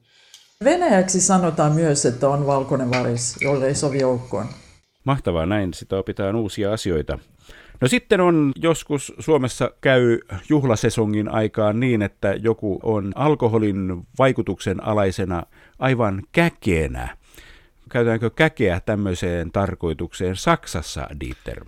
Venäjäksi 0.65 1.21
sanotaan 1.21 1.73
myös, 1.73 2.07
että 2.07 2.29
on 2.29 2.47
valkoinen 2.47 2.91
varis, 2.91 3.37
jolle 3.41 3.69
ei 3.69 3.75
sovi 3.75 3.99
joukkoon. 3.99 4.47
Mahtavaa, 5.05 5.47
näin 5.47 5.75
sitä 5.75 5.97
opitaan 5.97 6.37
uusia 6.37 6.73
asioita. 6.73 7.19
No 7.81 7.89
sitten 7.89 8.21
on 8.21 8.53
joskus 8.57 9.13
Suomessa 9.19 9.71
käy 9.81 10.19
juhlasesongin 10.49 11.29
aikaan 11.29 11.81
niin, 11.81 12.03
että 12.03 12.35
joku 12.35 12.81
on 12.83 13.13
alkoholin 13.15 14.07
vaikutuksen 14.19 14.85
alaisena 14.85 15.43
aivan 15.79 16.23
käkeenä. 16.33 17.17
Käytetäänkö 17.91 18.31
käkeä 18.31 18.81
tämmöiseen 18.81 19.53
tarkoitukseen 19.53 20.37
Saksassa, 20.37 21.09
Dieter? 21.21 21.65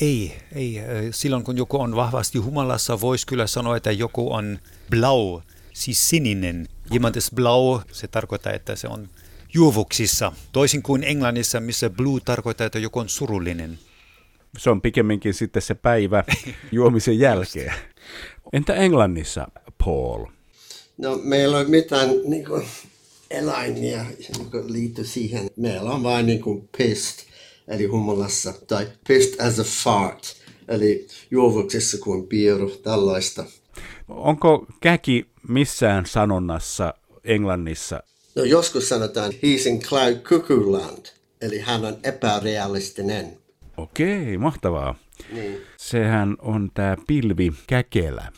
Ei, 0.00 0.36
ei. 0.54 0.82
Silloin 1.10 1.44
kun 1.44 1.56
joku 1.56 1.80
on 1.80 1.96
vahvasti 1.96 2.38
humalassa, 2.38 3.00
voisi 3.00 3.26
kyllä 3.26 3.46
sanoa, 3.46 3.76
että 3.76 3.92
joku 3.92 4.32
on 4.32 4.58
blau, 4.90 5.40
siis 5.72 6.08
sininen. 6.08 6.68
Jemand 6.90 7.16
ist 7.16 7.34
blau, 7.34 7.80
se 7.92 8.08
tarkoittaa, 8.08 8.52
että 8.52 8.76
se 8.76 8.88
on 8.88 9.08
juovuksissa. 9.54 10.32
Toisin 10.52 10.82
kuin 10.82 11.04
Englannissa, 11.04 11.60
missä 11.60 11.90
blue 11.90 12.20
tarkoittaa, 12.24 12.66
että 12.66 12.78
joku 12.78 12.98
on 12.98 13.08
surullinen 13.08 13.78
se 14.58 14.70
on 14.70 14.82
pikemminkin 14.82 15.34
sitten 15.34 15.62
se 15.62 15.74
päivä 15.74 16.24
juomisen 16.72 17.18
jälkeen. 17.18 17.72
Entä 18.52 18.74
Englannissa, 18.74 19.48
Paul? 19.84 20.26
No 20.98 21.20
meillä 21.22 21.58
on 21.58 21.70
mitään 21.70 22.08
niin 22.24 22.44
kuin, 22.44 22.62
eläimiä, 23.30 24.06
joka 24.38 24.58
liittyy 24.66 25.04
siihen. 25.04 25.50
Meillä 25.56 25.90
on 25.90 26.02
vain 26.02 26.26
niin 26.26 26.40
kuin 26.40 26.68
pist, 26.78 27.18
eli 27.68 27.86
humalassa, 27.86 28.54
tai 28.66 28.88
pist 29.08 29.40
as 29.40 29.60
a 29.60 29.64
fart, 29.64 30.36
eli 30.68 31.06
juovuksissa 31.30 31.98
kuin 31.98 32.26
pieru, 32.26 32.70
tällaista. 32.70 33.44
Onko 34.08 34.66
käki 34.80 35.26
missään 35.48 36.06
sanonnassa 36.06 36.94
Englannissa? 37.24 38.02
No 38.34 38.44
joskus 38.44 38.88
sanotaan 38.88 39.32
he's 39.32 39.68
in 39.68 39.80
cloud 39.80 40.16
cuckoo 40.16 40.72
land, 40.72 41.06
eli 41.40 41.58
hän 41.58 41.84
on 41.84 41.96
epärealistinen. 42.04 43.39
Okei, 43.82 44.38
mahtavaa. 44.38 44.94
Niin. 45.32 45.60
Sehän 45.76 46.36
on 46.42 46.70
tämä 46.74 46.96
pilvi 47.06 47.52
käkelä. 47.66 48.32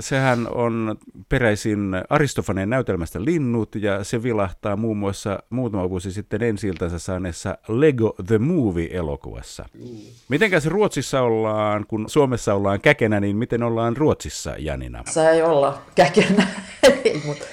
Sehän 0.00 0.48
on 0.54 0.98
peräisin 1.28 1.90
Aristofaneen 2.10 2.70
näytelmästä 2.70 3.24
Linnut 3.24 3.74
ja 3.74 4.04
se 4.04 4.22
vilahtaa 4.22 4.76
muun 4.76 4.96
muassa 4.96 5.38
muutama 5.50 5.90
vuosi 5.90 6.12
sitten 6.12 6.42
ensi 6.42 6.70
saaneessa 6.98 7.58
Lego 7.68 8.14
The 8.26 8.38
Movie-elokuvassa. 8.38 9.64
Mm. 9.74 9.96
Mitenkäs 10.28 10.66
Ruotsissa 10.66 11.20
ollaan, 11.20 11.86
kun 11.86 12.04
Suomessa 12.08 12.54
ollaan 12.54 12.80
käkenä, 12.80 13.20
niin 13.20 13.36
miten 13.36 13.62
ollaan 13.62 13.96
Ruotsissa, 13.96 14.54
Janina? 14.58 15.02
Se 15.10 15.30
ei 15.30 15.42
olla 15.42 15.82
käkenä, 15.94 16.46
mutta 17.26 17.44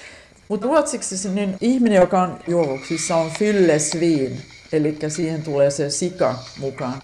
mut 0.47 0.61
ruotsiksi 0.61 1.29
niin 1.29 1.57
ihminen, 1.61 1.95
joka 1.95 2.21
on 2.21 2.39
juovuksissa, 2.47 3.15
on 3.15 3.31
fyllesviin, 3.39 4.41
eli 4.71 4.97
siihen 5.07 5.43
tulee 5.43 5.71
se 5.71 5.89
sika 5.89 6.35
mukaan. 6.59 7.01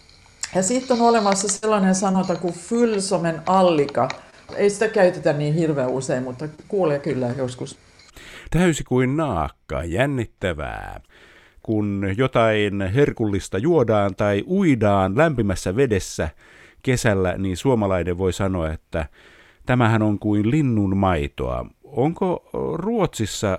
Ja 0.55 0.63
sitten 0.63 1.01
on 1.01 1.07
olemassa 1.07 1.47
sellainen 1.47 1.95
sanota 1.95 2.35
kuin 2.35 2.53
fylsomen 2.53 3.41
allika. 3.45 4.07
Ei 4.55 4.69
sitä 4.69 4.87
käytetä 4.87 5.33
niin 5.33 5.53
hirveän 5.53 5.89
usein, 5.89 6.23
mutta 6.23 6.47
kuulee 6.67 6.99
kyllä 6.99 7.27
joskus. 7.37 7.79
Täysi 8.51 8.83
kuin 8.83 9.17
naakka, 9.17 9.83
jännittävää. 9.83 11.01
Kun 11.63 12.05
jotain 12.17 12.81
herkullista 12.81 13.57
juodaan 13.57 14.15
tai 14.15 14.43
uidaan 14.47 15.17
lämpimässä 15.17 15.75
vedessä 15.75 16.29
kesällä, 16.83 17.37
niin 17.37 17.57
suomalainen 17.57 18.17
voi 18.17 18.33
sanoa, 18.33 18.71
että 18.71 19.05
tämähän 19.65 20.01
on 20.01 20.19
kuin 20.19 20.51
linnun 20.51 20.97
maitoa. 20.97 21.65
Onko 21.83 22.49
Ruotsissa 22.73 23.57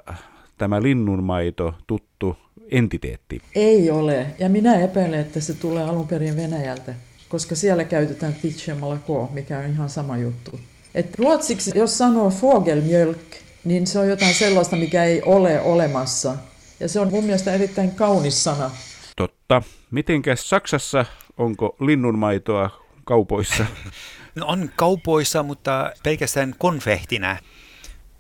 tämä 0.59 0.83
linnunmaito 0.83 1.75
tuttu 1.87 2.37
entiteetti? 2.77 3.41
Ei 3.55 3.91
ole, 3.91 4.27
ja 4.39 4.49
minä 4.49 4.81
epäilen, 4.81 5.21
että 5.21 5.41
se 5.41 5.55
tulee 5.55 5.83
alun 5.83 6.09
perin 6.09 6.37
Venäjältä, 6.37 6.95
koska 7.29 7.55
siellä 7.55 7.85
käytetään 7.85 8.35
Titchemalako, 8.35 9.31
mikä 9.33 9.59
on 9.59 9.65
ihan 9.65 9.91
sama 9.91 10.19
juttu. 10.19 10.61
Et 10.95 11.19
ruotsiksi, 11.19 11.73
jos 11.75 11.99
sanoo 11.99 12.31
fogelmjölk, 12.31 13.19
niin 13.65 13.87
se 13.87 13.99
on 13.99 14.09
jotain 14.09 14.35
sellaista, 14.35 14.77
mikä 14.77 15.05
ei 15.05 15.23
ole 15.23 15.61
olemassa. 15.61 16.37
Ja 16.81 16.89
se 16.89 17.01
on 17.01 17.11
mun 17.11 17.25
mielestä 17.25 17.55
erittäin 17.55 17.91
kaunis 17.91 18.45
sana. 18.45 18.71
Totta. 19.17 19.63
Mitenkäs 19.91 20.49
Saksassa, 20.49 21.05
onko 21.37 21.77
linnunmaitoa 21.81 22.71
kaupoissa? 23.05 23.67
No 24.35 24.47
on 24.47 24.71
kaupoissa, 24.77 25.43
mutta 25.43 25.93
pelkästään 26.03 26.55
konfehtina 26.59 27.37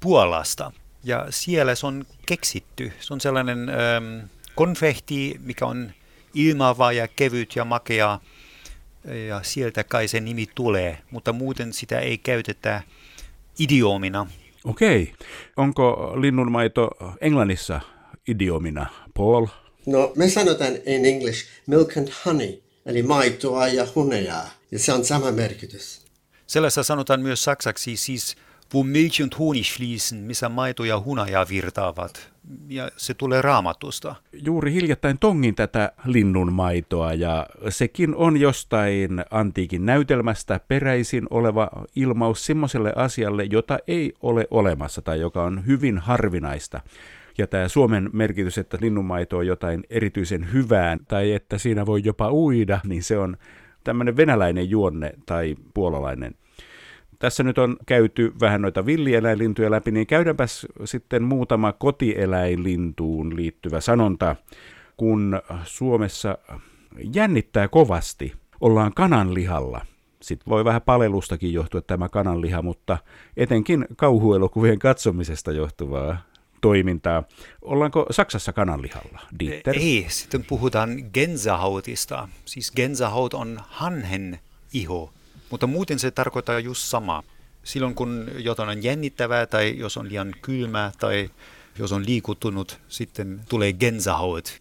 Puolasta. 0.00 0.72
Ja 1.04 1.26
siellä 1.30 1.74
se 1.74 1.86
on 1.86 2.04
keksitty. 2.26 2.92
Se 3.00 3.14
on 3.14 3.20
sellainen 3.20 3.68
ähm, 3.68 4.26
konfehti, 4.54 5.36
mikä 5.40 5.66
on 5.66 5.92
ilmava 6.34 6.92
ja 6.92 7.08
kevyt 7.08 7.56
ja 7.56 7.64
makea. 7.64 8.20
Ja 9.28 9.42
sieltä 9.42 9.84
kai 9.84 10.08
se 10.08 10.20
nimi 10.20 10.46
tulee, 10.54 10.98
mutta 11.10 11.32
muuten 11.32 11.72
sitä 11.72 11.98
ei 11.98 12.18
käytetä 12.18 12.82
idiomina. 13.58 14.26
Okei. 14.64 15.14
Onko 15.56 16.14
linnunmaito 16.20 16.90
Englannissa 17.20 17.80
idiomina, 18.28 18.86
Paul? 19.14 19.46
No, 19.86 20.12
me 20.16 20.28
sanotaan 20.28 20.72
in 20.86 21.06
English 21.06 21.46
milk 21.66 21.96
and 21.96 22.08
honey, 22.26 22.62
eli 22.86 23.02
maitoa 23.02 23.68
ja 23.68 23.86
hunajaa, 23.94 24.50
ja 24.70 24.78
se 24.78 24.92
on 24.92 25.04
sama 25.04 25.32
merkitys. 25.32 26.06
Sellaista 26.46 26.82
sanotaan 26.82 27.20
myös 27.20 27.44
saksaksi, 27.44 27.96
siis 27.96 28.36
wo 28.74 28.82
Milch 28.82 29.22
und 29.22 29.32
Honig 29.38 29.66
fließen, 29.66 30.18
missä 30.18 30.48
maito 30.48 30.84
ja 30.84 31.00
hunaja 31.00 31.46
virtaavat. 31.48 32.33
Ja 32.68 32.90
se 32.96 33.14
tulee 33.14 33.42
raamatusta. 33.42 34.14
Juuri 34.32 34.72
hiljattain 34.72 35.18
tongin 35.18 35.54
tätä 35.54 35.92
linnun 36.04 36.52
maitoa 36.52 37.12
ja 37.12 37.46
sekin 37.68 38.14
on 38.14 38.36
jostain 38.36 39.24
antiikin 39.30 39.86
näytelmästä 39.86 40.60
peräisin 40.68 41.26
oleva 41.30 41.70
ilmaus 41.96 42.46
semmoiselle 42.46 42.92
asialle, 42.96 43.44
jota 43.44 43.78
ei 43.86 44.12
ole 44.22 44.46
olemassa 44.50 45.02
tai 45.02 45.20
joka 45.20 45.44
on 45.44 45.66
hyvin 45.66 45.98
harvinaista. 45.98 46.80
Ja 47.38 47.46
tämä 47.46 47.68
Suomen 47.68 48.10
merkitys, 48.12 48.58
että 48.58 48.78
linnunmaito 48.80 49.38
on 49.38 49.46
jotain 49.46 49.84
erityisen 49.90 50.52
hyvää 50.52 50.96
tai 51.08 51.32
että 51.32 51.58
siinä 51.58 51.86
voi 51.86 52.00
jopa 52.04 52.32
uida, 52.32 52.80
niin 52.84 53.02
se 53.02 53.18
on 53.18 53.36
tämmöinen 53.84 54.16
venäläinen 54.16 54.70
juonne 54.70 55.12
tai 55.26 55.56
puolalainen 55.74 56.34
tässä 57.18 57.42
nyt 57.42 57.58
on 57.58 57.76
käyty 57.86 58.32
vähän 58.40 58.62
noita 58.62 58.86
villieläinlintuja 58.86 59.70
läpi, 59.70 59.90
niin 59.90 60.06
käydäänpäs 60.06 60.66
sitten 60.84 61.22
muutama 61.22 61.72
kotieläinlintuun 61.72 63.36
liittyvä 63.36 63.80
sanonta, 63.80 64.36
kun 64.96 65.42
Suomessa 65.64 66.38
jännittää 67.14 67.68
kovasti, 67.68 68.32
ollaan 68.60 68.94
kananlihalla. 68.94 69.86
Sitten 70.22 70.50
voi 70.50 70.64
vähän 70.64 70.82
palelustakin 70.82 71.52
johtua 71.52 71.80
tämä 71.80 72.08
kananliha, 72.08 72.62
mutta 72.62 72.98
etenkin 73.36 73.86
kauhuelokuvien 73.96 74.78
katsomisesta 74.78 75.52
johtuvaa 75.52 76.16
toimintaa. 76.60 77.22
Ollaanko 77.62 78.06
Saksassa 78.10 78.52
kananlihalla, 78.52 79.20
Dieter? 79.38 79.74
Ei, 79.78 80.06
sitten 80.08 80.44
puhutaan 80.44 80.90
Gänsehautista. 81.14 82.28
Siis 82.44 82.72
Gänsehaut 82.72 83.34
on 83.34 83.60
hanhen 83.68 84.38
iho, 84.72 85.12
mutta 85.54 85.66
muuten 85.66 85.98
se 85.98 86.10
tarkoittaa 86.10 86.58
just 86.58 86.82
sama. 86.82 87.22
Silloin 87.64 87.94
kun 87.94 88.30
jotain 88.38 88.68
on 88.68 88.82
jännittävää 88.82 89.46
tai 89.46 89.74
jos 89.78 89.96
on 89.96 90.08
liian 90.08 90.34
kylmä 90.42 90.92
tai 90.98 91.30
jos 91.78 91.92
on 91.92 92.06
liikuttunut, 92.06 92.80
sitten 92.88 93.40
tulee 93.48 93.72
Gänsehaut. 93.72 94.60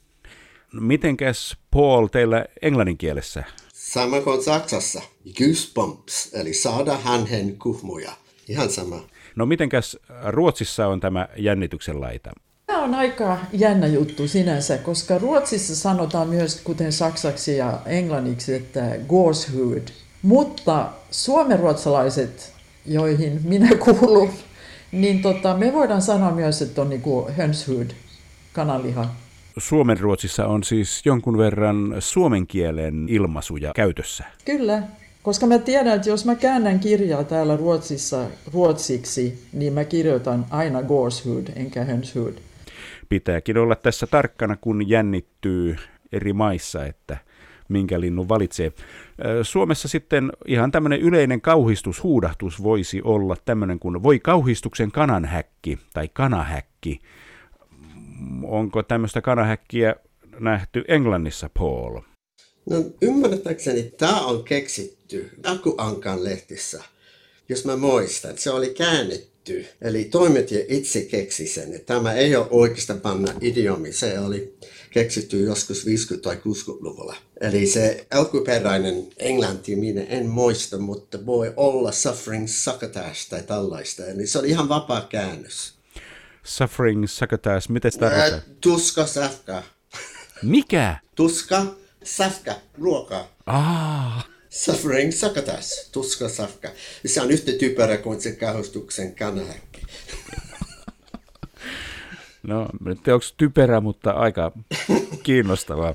Mitenkäs 0.73 1.57
Paul 1.71 2.07
teillä 2.07 2.45
englannin 2.61 2.97
kielessä? 2.97 3.43
Sama 3.73 4.21
kuin 4.21 4.43
Saksassa. 4.43 5.01
Goosebumps, 5.37 6.33
eli 6.33 6.53
saada 6.53 6.97
hanhen 6.97 7.57
kuhmuja. 7.57 8.11
Ihan 8.47 8.69
sama. 8.69 9.03
No 9.35 9.45
mitenkäs 9.45 9.97
Ruotsissa 10.25 10.87
on 10.87 10.99
tämä 10.99 11.27
jännityksen 11.37 12.01
laita? 12.01 12.31
Tämä 12.65 12.83
on 12.83 12.93
aika 12.93 13.37
jännä 13.53 13.87
juttu 13.87 14.27
sinänsä, 14.27 14.77
koska 14.77 15.17
Ruotsissa 15.17 15.75
sanotaan 15.75 16.27
myös, 16.29 16.61
kuten 16.63 16.93
saksaksi 16.93 17.57
ja 17.57 17.79
englanniksi, 17.85 18.53
että 18.53 18.81
gooshood. 19.07 20.02
Mutta 20.23 20.89
suomenruotsalaiset, 21.11 22.53
joihin 22.85 23.41
minä 23.43 23.69
kuulun, 23.85 24.29
niin 24.91 25.21
tota, 25.21 25.57
me 25.57 25.73
voidaan 25.73 26.01
sanoa 26.01 26.31
myös, 26.31 26.61
että 26.61 26.81
on 26.81 26.89
niinku 26.89 27.29
hönshood, 27.37 27.87
kananliha. 28.53 29.05
Suomen 29.57 29.99
Ruotsissa 29.99 30.47
on 30.47 30.63
siis 30.63 31.01
jonkun 31.05 31.37
verran 31.37 31.95
suomen 31.99 32.47
kielen 32.47 33.05
ilmaisuja 33.09 33.71
käytössä. 33.75 34.23
Kyllä, 34.45 34.83
koska 35.23 35.45
mä 35.45 35.57
tiedän, 35.57 35.95
että 35.95 36.09
jos 36.09 36.25
mä 36.25 36.35
käännän 36.35 36.79
kirjaa 36.79 37.23
täällä 37.23 37.57
Ruotsissa 37.57 38.25
ruotsiksi, 38.53 39.47
niin 39.53 39.73
mä 39.73 39.83
kirjoitan 39.83 40.45
aina 40.49 40.83
gooshood 40.83 41.47
enkä 41.55 41.83
hönshood. 41.83 42.33
Pitääkin 43.09 43.57
olla 43.57 43.75
tässä 43.75 44.07
tarkkana, 44.07 44.57
kun 44.61 44.89
jännittyy 44.89 45.75
eri 46.11 46.33
maissa, 46.33 46.85
että 46.85 47.17
minkä 47.69 47.99
linnun 47.99 48.29
valitsee. 48.29 48.71
Suomessa 49.43 49.87
sitten 49.87 50.31
ihan 50.47 50.71
tämmöinen 50.71 50.99
yleinen 50.99 51.41
kauhistushuudahtus 51.41 52.63
voisi 52.63 53.01
olla 53.03 53.35
tämmöinen 53.45 53.79
kuin 53.79 54.03
voi 54.03 54.19
kauhistuksen 54.19 54.91
kananhäkki 54.91 55.79
tai 55.93 56.09
kanahäkki. 56.13 56.99
Onko 58.43 58.83
tämmöistä 58.83 59.21
kanahäkkiä 59.21 59.95
nähty 60.39 60.83
Englannissa, 60.87 61.49
Paul? 61.59 61.99
No 62.69 62.83
ymmärtääkseni 63.01 63.83
tämä 63.83 64.21
on 64.21 64.43
keksitty 64.43 65.29
Akuankan 65.45 66.23
lehtissä, 66.23 66.83
jos 67.49 67.65
mä 67.65 67.77
muistan. 67.77 68.37
Se 68.37 68.51
oli 68.51 68.69
käännetty, 68.69 69.65
eli 69.81 70.03
toimittaja 70.03 70.65
itse 70.67 71.01
keksi 71.01 71.47
sen. 71.47 71.81
Tämä 71.85 72.13
ei 72.13 72.35
ole 72.35 72.47
oikeastaan 72.49 73.01
panna 73.01 73.33
idiomi, 73.41 73.91
se 73.91 74.19
oli 74.19 74.57
keksitty 74.93 75.39
joskus 75.39 75.85
50- 75.85 76.19
tai 76.21 76.35
60-luvulla. 76.35 77.15
Eli 77.41 77.65
se 77.65 78.07
alkuperäinen 78.11 79.07
englanti 79.17 79.75
minä 79.75 80.01
en 80.01 80.29
muista, 80.29 80.77
mutta 80.77 81.25
voi 81.25 81.53
olla 81.57 81.91
suffering 81.91 82.47
succotash 82.47 83.29
tai 83.29 83.43
tällaista. 83.43 84.05
Eli 84.05 84.27
se 84.27 84.39
oli 84.39 84.49
ihan 84.49 84.69
vapaa 84.69 85.01
käännös. 85.01 85.73
Suffering 86.43 87.07
succotash, 87.07 87.69
miten 87.69 87.91
se 87.91 87.99
tarkoittaa? 87.99 88.39
Tuska, 88.61 89.05
sähkä. 89.05 89.63
Mikä? 90.43 90.97
Tuska, 91.15 91.65
sähkä, 92.03 92.55
ruoka. 92.77 93.27
Ah, 93.45 94.27
Suffering 94.49 95.13
succotash, 95.13 95.89
tuska, 95.91 96.29
sähkä. 96.29 96.71
Se 97.05 97.21
on 97.21 97.31
yhtä 97.31 97.51
typerä 97.51 97.97
kuin 97.97 98.21
se 98.21 98.31
kauhistuksen 98.31 99.15
kanahäkki. 99.15 99.81
No 102.43 102.67
nyt 102.85 103.07
onko 103.07 103.25
typerä, 103.37 103.81
mutta 103.81 104.11
aika 104.11 104.51
kiinnostavaa. 105.23 105.93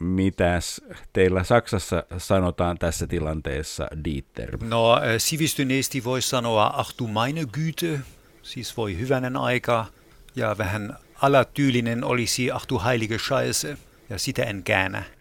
Mitäs 0.00 0.80
teillä 1.12 1.44
Saksassa 1.44 2.04
sanotaan 2.18 2.78
tässä 2.78 3.06
tilanteessa, 3.06 3.88
Dieter? 4.04 4.58
No, 4.64 4.94
äh, 4.94 5.02
sivistyneesti 5.18 6.04
voi 6.04 6.22
sanoa, 6.22 6.72
ach 6.74 6.94
du 6.98 7.06
meine 7.06 7.44
Güte, 7.44 7.98
siis 8.42 8.76
voi 8.76 8.98
hyvänen 8.98 9.36
aika, 9.36 9.86
ja 10.36 10.58
vähän 10.58 10.96
alatyylinen 11.14 12.04
olisi, 12.04 12.50
ach 12.50 12.66
du 12.68 12.82
heilige 12.84 13.16
Scheiße, 13.16 13.78
ja 14.10 14.18
sitä 14.18 14.42
en 14.42 14.62
käännä. 14.62 15.02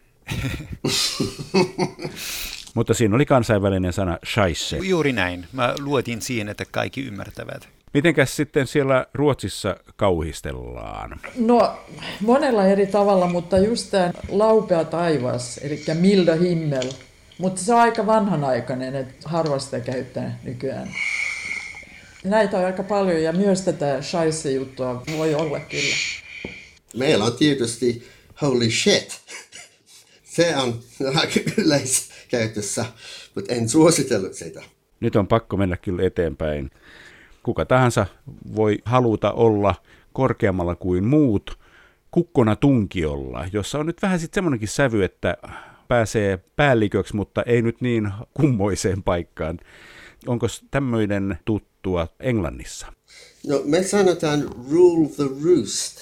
Mutta 2.74 2.94
siinä 2.94 3.16
oli 3.16 3.26
kansainvälinen 3.26 3.94
sana 3.94 4.18
scheisse. 4.26 4.78
Juuri 4.78 5.14
näin. 5.14 5.48
Mä 5.52 5.76
luotin 5.80 6.22
siihen, 6.22 6.50
että 6.50 6.66
kaikki 6.72 7.02
ymmärtävät. 7.06 7.77
Mitenkäs 7.94 8.36
sitten 8.36 8.68
siellä 8.68 9.06
Ruotsissa 9.14 9.78
kauhistellaan? 9.96 11.20
No, 11.36 11.78
monella 12.22 12.66
eri 12.66 12.88
tavalla, 12.88 13.28
mutta 13.28 13.58
just 13.58 13.92
tämä 13.92 14.14
laupea 14.30 14.84
taivas, 14.84 15.58
eli 15.64 15.84
milda 15.94 16.36
himmel. 16.36 16.92
Mutta 17.38 17.62
se 17.62 17.74
on 17.74 17.80
aika 17.80 18.06
vanhanaikainen, 18.06 18.96
että 18.96 19.30
harva 19.30 19.60
sitä 19.60 19.80
käyttää 19.80 20.40
nykyään. 20.44 20.90
Näitä 22.24 22.58
on 22.58 22.66
aika 22.66 22.84
paljon 22.84 23.24
ja 23.24 23.34
myös 23.34 23.62
tätä 23.62 24.02
shaisse-juttua 24.02 25.04
voi 25.18 25.36
olla 25.36 25.60
kyllä. 25.60 25.96
Meillä 26.96 27.26
on 27.26 27.38
tietysti 27.38 28.08
holy 28.42 28.72
shit. 28.72 29.22
Se 30.24 30.56
on 30.58 30.80
aika 31.16 31.40
yleiskäytössä, 31.58 32.86
mutta 33.36 33.54
en 33.54 33.70
suositellut 33.70 34.34
sitä. 34.34 34.64
Nyt 35.00 35.16
on 35.16 35.28
pakko 35.28 35.58
mennä 35.58 35.78
kyllä 35.78 36.04
eteenpäin. 36.04 36.72
Kuka 37.48 37.66
tahansa 37.66 38.06
voi 38.56 38.78
haluta 38.86 39.32
olla 39.32 39.76
korkeammalla 40.14 40.76
kuin 40.76 41.06
muut 41.06 41.60
kukkona 42.12 42.56
tunkiolla, 42.56 43.46
jossa 43.54 43.80
on 43.80 43.86
nyt 43.86 44.02
vähän 44.02 44.20
sitten 44.20 44.36
semmoinenkin 44.36 44.68
sävy, 44.68 45.04
että 45.04 45.38
pääsee 45.88 46.40
päälliköksi, 46.56 47.16
mutta 47.16 47.44
ei 47.44 47.62
nyt 47.62 47.82
niin 47.82 48.12
kummoiseen 48.34 49.04
paikkaan. 49.04 49.60
Onko 50.26 50.48
tämmöinen 50.72 51.38
tuttua 51.46 52.08
Englannissa? 52.20 52.88
No, 53.48 53.62
me 53.66 53.84
sanotaan 53.84 54.50
rule 54.72 55.10
the 55.16 55.26
roost, 55.44 55.98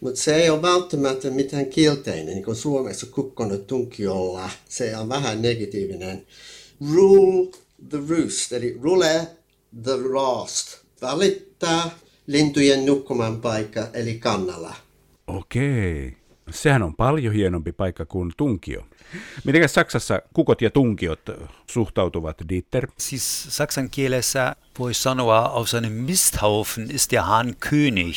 mutta 0.00 0.20
se 0.20 0.34
ei 0.34 0.50
ole 0.50 0.62
välttämättä 0.62 1.30
mitään 1.30 1.66
kielteinen, 1.66 2.26
niin 2.26 2.44
kuin 2.44 2.56
Suomessa 2.56 3.06
kukkona 3.06 3.58
tunkiolla. 3.58 4.50
Se 4.68 4.96
on 4.96 5.08
vähän 5.08 5.42
negatiivinen. 5.42 6.26
Rule 6.94 7.50
the 7.88 7.98
roost, 8.08 8.52
eli 8.52 8.78
rule 8.82 9.39
the 9.82 9.96
roost. 10.12 10.78
Välittää 11.02 11.90
lintujen 12.26 12.86
nukkuman 12.86 13.40
paikka, 13.40 13.88
eli 13.92 14.14
kannalla. 14.18 14.74
Okei. 15.26 16.16
Sehän 16.50 16.82
on 16.82 16.96
paljon 16.96 17.34
hienompi 17.34 17.72
paikka 17.72 18.06
kuin 18.06 18.32
tunkio. 18.36 18.86
Miten 19.44 19.68
Saksassa 19.68 20.22
kukot 20.34 20.62
ja 20.62 20.70
tunkiot 20.70 21.20
suhtautuvat, 21.66 22.36
Dieter? 22.48 22.88
Siis 22.98 23.46
saksan 23.48 23.90
kielessä 23.90 24.56
voi 24.78 24.94
sanoa, 24.94 25.38
auf 25.38 25.68
seinem 25.68 25.92
Misthaufen 25.92 26.90
ist 26.90 27.10
der 27.12 27.22
Hahn 27.22 27.54
König. 27.70 28.16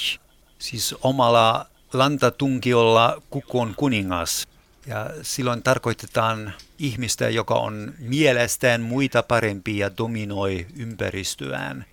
Siis 0.60 0.96
omalla 1.02 1.66
lantatunkiolla 1.94 3.22
kukko 3.30 3.60
on 3.60 3.74
kuningas. 3.78 4.48
Ja 4.88 5.10
silloin 5.22 5.64
tarkoitetaan 5.64 6.54
ihmistä, 6.80 7.30
joka 7.30 7.56
on 7.56 7.94
mielestään 8.00 8.82
muita 8.82 9.24
parempi 9.24 9.78
ja 9.78 9.98
dominoi 9.98 10.66
ympäristöään, 10.78 11.86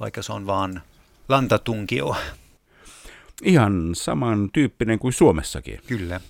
vaikka 0.00 0.22
se 0.22 0.32
on 0.32 0.46
vaan 0.46 0.82
lantatunkio. 1.28 2.16
Ihan 3.42 3.90
samantyyppinen 3.94 4.98
kuin 4.98 5.12
Suomessakin. 5.12 5.80
Kyllä. 5.86 6.20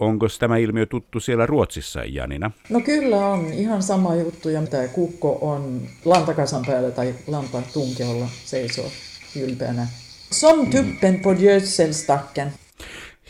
Onko 0.00 0.26
tämä 0.38 0.56
ilmiö 0.56 0.86
tuttu 0.86 1.20
siellä 1.20 1.46
Ruotsissa, 1.46 2.04
Janina? 2.04 2.50
No 2.68 2.80
kyllä 2.80 3.16
on 3.16 3.52
ihan 3.52 3.82
sama 3.82 4.14
juttu 4.14 4.48
ja 4.48 4.66
tämä 4.66 4.88
kukko 4.88 5.38
on 5.40 5.82
lantakasan 6.04 6.64
päällä 6.66 6.90
tai 6.90 7.14
lantatunkiolla 7.26 8.28
seisoo 8.44 8.90
ylpeänä. 9.36 9.86
Som 10.32 10.70
tuppen 10.70 11.20
på 11.20 11.34
gödselstacken. 11.34 12.52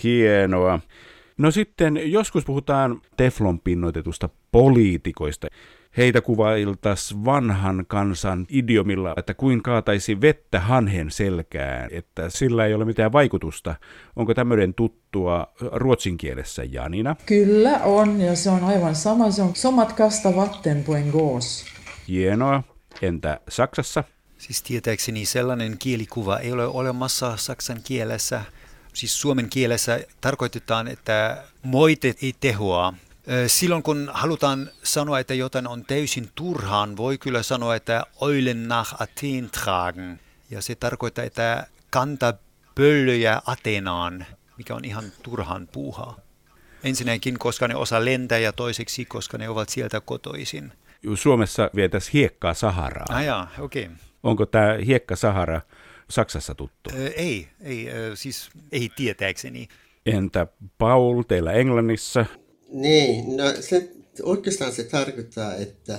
Hienoa. 0.02 0.80
No 1.42 1.50
sitten 1.50 2.12
joskus 2.12 2.44
puhutaan 2.44 3.00
teflon 3.16 3.60
pinnoitetusta 3.60 4.28
poliitikoista. 4.52 5.46
Heitä 5.96 6.20
kuvailtas 6.20 7.14
vanhan 7.24 7.84
kansan 7.88 8.46
idiomilla, 8.48 9.14
että 9.16 9.34
kuin 9.34 9.62
kaataisi 9.62 10.20
vettä 10.20 10.60
hanhen 10.60 11.10
selkään, 11.10 11.88
että 11.92 12.30
sillä 12.30 12.66
ei 12.66 12.74
ole 12.74 12.84
mitään 12.84 13.12
vaikutusta. 13.12 13.74
Onko 14.16 14.34
tämmöinen 14.34 14.74
tuttua 14.74 15.52
ruotsin 15.72 16.18
kielessä, 16.18 16.64
Janina? 16.64 17.16
Kyllä 17.26 17.80
on 17.84 18.20
ja 18.20 18.36
se 18.36 18.50
on 18.50 18.64
aivan 18.64 18.94
sama. 18.94 19.30
Se 19.30 19.42
on 19.42 19.56
somat 19.56 19.92
kasta 19.92 20.36
vatten 20.36 20.84
på 20.84 20.96
en 20.96 21.08
gås. 21.08 21.64
Hienoa. 22.08 22.62
Entä 23.02 23.40
Saksassa? 23.48 24.04
Siis 24.38 24.62
tietääkseni 24.62 25.26
sellainen 25.26 25.76
kielikuva 25.78 26.38
ei 26.38 26.52
ole 26.52 26.66
olemassa 26.66 27.36
saksan 27.36 27.80
kielessä. 27.84 28.42
Siis 28.92 29.20
suomen 29.20 29.50
kielessä 29.50 30.00
tarkoitetaan, 30.20 30.88
että 30.88 31.44
moite 31.62 32.14
ei 32.22 32.34
tehoa. 32.40 32.94
Silloin 33.46 33.82
kun 33.82 34.10
halutaan 34.12 34.70
sanoa, 34.82 35.18
että 35.18 35.34
jotain 35.34 35.66
on 35.66 35.84
täysin 35.84 36.30
turhaan, 36.34 36.96
voi 36.96 37.18
kyllä 37.18 37.42
sanoa, 37.42 37.76
että 37.76 38.06
Eulen 38.22 38.68
nach 38.68 39.02
Athen 39.02 39.50
tragen. 39.50 40.20
Ja 40.50 40.62
se 40.62 40.74
tarkoittaa, 40.74 41.24
että 41.24 41.66
kanta 41.90 42.34
pöllöjä 42.74 43.42
Atenaan, 43.46 44.26
mikä 44.58 44.74
on 44.74 44.84
ihan 44.84 45.04
turhan 45.22 45.68
puuhaa. 45.72 46.16
Ensinnäkin, 46.84 47.38
koska 47.38 47.68
ne 47.68 47.74
osaa 47.74 48.04
lentää 48.04 48.38
ja 48.38 48.52
toiseksi, 48.52 49.04
koska 49.04 49.38
ne 49.38 49.48
ovat 49.48 49.68
sieltä 49.68 50.00
kotoisin. 50.00 50.72
Suomessa 51.14 51.70
vietäisi 51.74 52.12
hiekkaa 52.12 52.54
Saharaa. 52.54 53.06
Ah 53.08 53.24
jaa, 53.24 53.50
okei. 53.58 53.84
Okay. 53.84 53.96
Onko 54.22 54.46
tämä 54.46 54.78
hiekka 54.86 55.16
Sahara 55.16 55.60
Saksassa 56.12 56.54
tuttu? 56.54 56.90
Ö, 56.94 57.08
ei, 57.16 57.48
ei, 57.60 57.86
siis 58.14 58.50
ei 58.72 58.88
tietääkseni. 58.96 59.68
Entä 60.06 60.46
Paul, 60.78 61.22
teillä 61.22 61.52
Englannissa? 61.52 62.26
Niin, 62.68 63.36
no 63.36 63.44
se, 63.60 63.88
oikeastaan 64.22 64.72
se 64.72 64.84
tarkoittaa, 64.84 65.54
että 65.54 65.98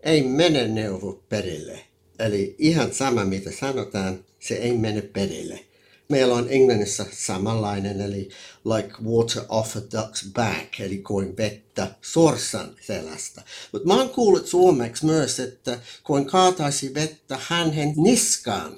ei 0.00 0.22
mene 0.22 0.68
neuvo 0.68 1.24
perille. 1.28 1.80
Eli 2.18 2.54
ihan 2.58 2.94
sama 2.94 3.24
mitä 3.24 3.50
sanotaan, 3.52 4.24
se 4.40 4.54
ei 4.54 4.72
mene 4.78 5.02
perille. 5.02 5.60
Meillä 6.08 6.34
on 6.34 6.46
Englannissa 6.50 7.06
samanlainen, 7.10 8.00
eli 8.00 8.28
like 8.64 8.94
water 9.04 9.42
off 9.48 9.76
a 9.76 9.80
duck's 9.80 10.32
back, 10.32 10.80
eli 10.80 10.98
kuin 10.98 11.36
vettä 11.36 11.94
sorsan 12.02 12.76
selästä. 12.80 13.42
Mutta 13.72 13.88
mä 13.88 13.94
oon 13.94 14.10
kuullut 14.10 14.46
suomeksi 14.46 15.06
myös, 15.06 15.40
että 15.40 15.78
kuin 16.04 16.26
kaataisi 16.26 16.94
vettä 16.94 17.38
hänhen 17.42 17.94
niskaan. 17.96 18.76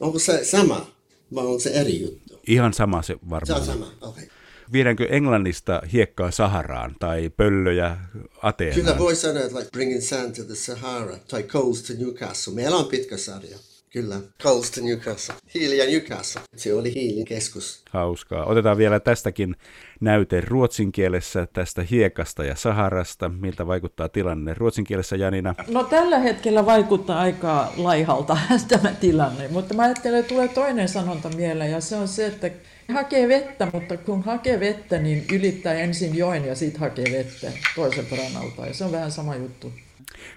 Onko 0.00 0.18
se 0.18 0.44
sama 0.44 0.90
vai 1.34 1.46
on 1.46 1.60
se 1.60 1.70
eri 1.70 2.00
juttu? 2.00 2.40
Ihan 2.46 2.72
sama 2.72 3.02
se 3.02 3.16
varmaan. 3.30 3.46
Se 3.46 3.70
on 3.70 3.76
sama, 3.76 3.86
okei. 3.86 4.24
Okay. 4.24 4.36
Viedäänkö 4.72 5.06
Englannista 5.10 5.82
hiekkaa 5.92 6.30
Saharaan 6.30 6.96
tai 6.98 7.30
pöllöjä 7.36 7.96
Ateenaan? 8.42 8.80
Kyllä 8.80 8.98
voi 8.98 9.16
sanoa, 9.16 9.42
että 9.42 9.58
like 9.58 9.70
bringing 9.72 10.02
sand 10.02 10.36
to 10.36 10.44
the 10.44 10.54
Sahara 10.54 11.16
tai 11.28 11.42
coals 11.42 11.82
to 11.82 11.92
Newcastle. 11.98 12.54
Meillä 12.54 12.76
on 12.76 12.84
pitkä 12.84 13.16
sarja. 13.16 13.58
Kyllä, 13.96 14.20
coals 14.42 14.70
to 14.70 14.80
Newcastle. 14.80 15.34
Hiili 15.54 15.78
ja 15.78 15.84
Newcastle. 15.84 16.42
Se 16.56 16.74
oli 16.74 16.94
hiilikeskus. 16.94 17.82
Hauskaa. 17.90 18.44
Otetaan 18.44 18.76
vielä 18.76 19.00
tästäkin 19.00 19.56
näyte 20.00 20.40
ruotsin 20.40 20.92
kielessä 20.92 21.46
tästä 21.52 21.82
hiekasta 21.90 22.44
ja 22.44 22.56
Saharasta. 22.56 23.28
Miltä 23.28 23.66
vaikuttaa 23.66 24.08
tilanne 24.08 24.54
ruotsin 24.54 24.84
kielessä, 24.84 25.16
Janina? 25.16 25.54
No 25.68 25.84
tällä 25.84 26.18
hetkellä 26.18 26.66
vaikuttaa 26.66 27.20
aika 27.20 27.72
laihalta 27.76 28.38
tämä 28.68 28.92
tilanne, 29.00 29.48
mutta 29.48 29.74
mä 29.74 29.82
ajattelen, 29.82 30.20
että 30.20 30.28
tulee 30.28 30.48
toinen 30.48 30.88
sanonta 30.88 31.28
mieleen 31.28 31.70
ja 31.70 31.80
se 31.80 31.96
on 31.96 32.08
se, 32.08 32.26
että 32.26 32.50
hakee 32.94 33.28
vettä, 33.28 33.68
mutta 33.72 33.96
kun 33.96 34.22
hakee 34.22 34.60
vettä, 34.60 34.98
niin 34.98 35.24
ylittää 35.32 35.74
ensin 35.74 36.16
joen 36.16 36.44
ja 36.44 36.54
sitten 36.54 36.80
hakee 36.80 37.06
vettä 37.12 37.52
toiselta 37.76 38.16
rannalta. 38.16 38.66
Ja 38.66 38.74
se 38.74 38.84
on 38.84 38.92
vähän 38.92 39.12
sama 39.12 39.36
juttu. 39.36 39.72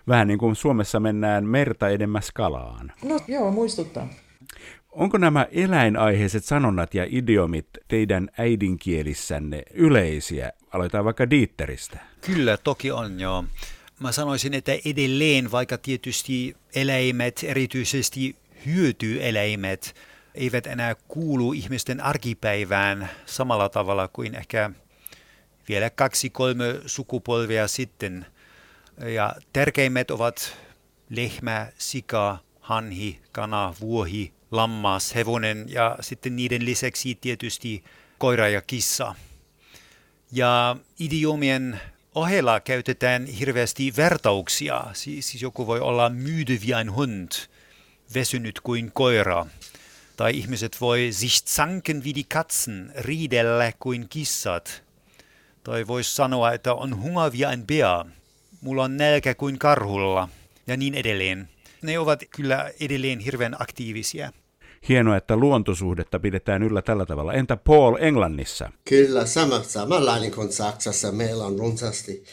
Vähän 0.08 0.28
niin 0.28 0.40
kuin 0.40 0.56
Suomessa 0.56 1.00
mennään 1.00 1.46
merta 1.46 1.90
edemmäs 1.90 2.32
kalaan. 2.32 2.92
No 3.04 3.20
joo, 3.28 3.52
muistuttaa. 3.52 4.08
Onko 4.92 5.18
nämä 5.18 5.48
eläinaiheiset 5.52 6.46
sanonnat 6.46 6.94
ja 6.94 7.06
idiomit 7.10 7.68
teidän 7.88 8.30
äidinkielissänne 8.38 9.64
yleisiä? 9.74 10.52
Aloitetaan 10.72 11.06
vaikka 11.06 11.30
Diitteristä. 11.30 12.00
Kyllä, 12.22 12.58
toki 12.58 12.92
on 12.92 13.20
joo. 13.20 13.44
Mä 14.00 14.12
sanoisin, 14.12 14.54
että 14.54 14.72
edelleen, 14.86 15.52
vaikka 15.52 15.78
tietysti 15.78 16.56
eläimet, 16.76 17.44
erityisesti 17.44 18.36
hyötyeläimet, 18.66 19.96
eivät 20.36 20.68
enää 20.68 20.96
kuulu 21.08 21.54
ihmisten 21.54 22.02
arkipäivään 22.02 23.10
samalla 23.26 23.70
tavalla 23.70 24.08
kuin 24.08 24.36
ehkä 24.36 24.72
vielä 25.70 25.90
kaksi, 25.90 26.30
kolme 26.30 26.76
sukupolvia 26.86 27.68
sitten. 27.68 28.26
Ja 29.00 29.36
tärkeimmät 29.54 30.12
ovat 30.12 30.58
lehmä, 31.10 31.68
sika, 31.78 32.38
hanhi, 32.60 33.20
kana, 33.32 33.74
vuohi, 33.82 34.34
lammas, 34.52 35.16
hevonen 35.16 35.66
ja 35.68 35.98
sitten 36.02 36.36
niiden 36.36 36.66
lisäksi 36.66 37.16
tietysti 37.16 37.84
koira 38.18 38.48
ja 38.48 38.62
kissa. 38.62 39.16
Ja 40.32 40.76
idiomien 41.00 41.82
ohella 42.16 42.60
käytetään 42.60 43.26
hirveästi 43.26 43.94
vertauksia. 43.98 44.84
Siis 44.94 45.42
joku 45.42 45.68
voi 45.68 45.80
olla 45.80 46.10
müde 46.10 46.60
wie 46.66 46.84
Hund, 46.96 47.32
väsynyt 48.14 48.60
kuin 48.60 48.92
koira– 48.92 49.46
tai 50.20 50.38
ihmiset 50.38 50.82
voi 50.82 51.12
sich 51.12 51.46
zanken 51.46 52.04
wie 52.04 52.16
die 52.16 52.26
Katzen, 52.28 52.92
riidellä 52.96 53.72
kuin 53.80 54.10
kissat. 54.10 54.84
Tai 55.64 55.88
voisi 55.88 56.16
sanoa, 56.16 56.52
että 56.54 56.74
on 56.74 57.02
hunger 57.02 57.32
wie 57.32 57.46
ein 57.46 57.68
Bär, 57.68 58.06
mulla 58.62 58.84
on 58.84 58.98
nälkä 58.98 59.36
kuin 59.36 59.60
karhulla 59.60 60.30
ja 60.68 60.78
niin 60.78 60.96
edelleen. 60.96 61.50
Ne 61.82 62.00
ovat 62.00 62.24
kyllä 62.30 62.72
edelleen 62.80 63.20
hirveän 63.20 63.62
aktiivisia. 63.62 64.32
Hienoa, 64.90 65.18
että 65.18 65.36
luontosuhdetta 65.36 66.20
pidetään 66.20 66.64
yllä 66.64 66.82
tällä 66.82 67.06
tavalla. 67.06 67.34
Entä 67.34 67.58
Paul 67.58 67.96
Englannissa? 68.00 68.72
Kyllä, 68.90 69.26
sama, 69.26 69.64
samanlainen 69.64 70.32
kuin 70.32 70.52
Saksassa. 70.52 71.12
Meillä 71.12 71.46
on 71.46 71.60
runsaasti 71.60 72.24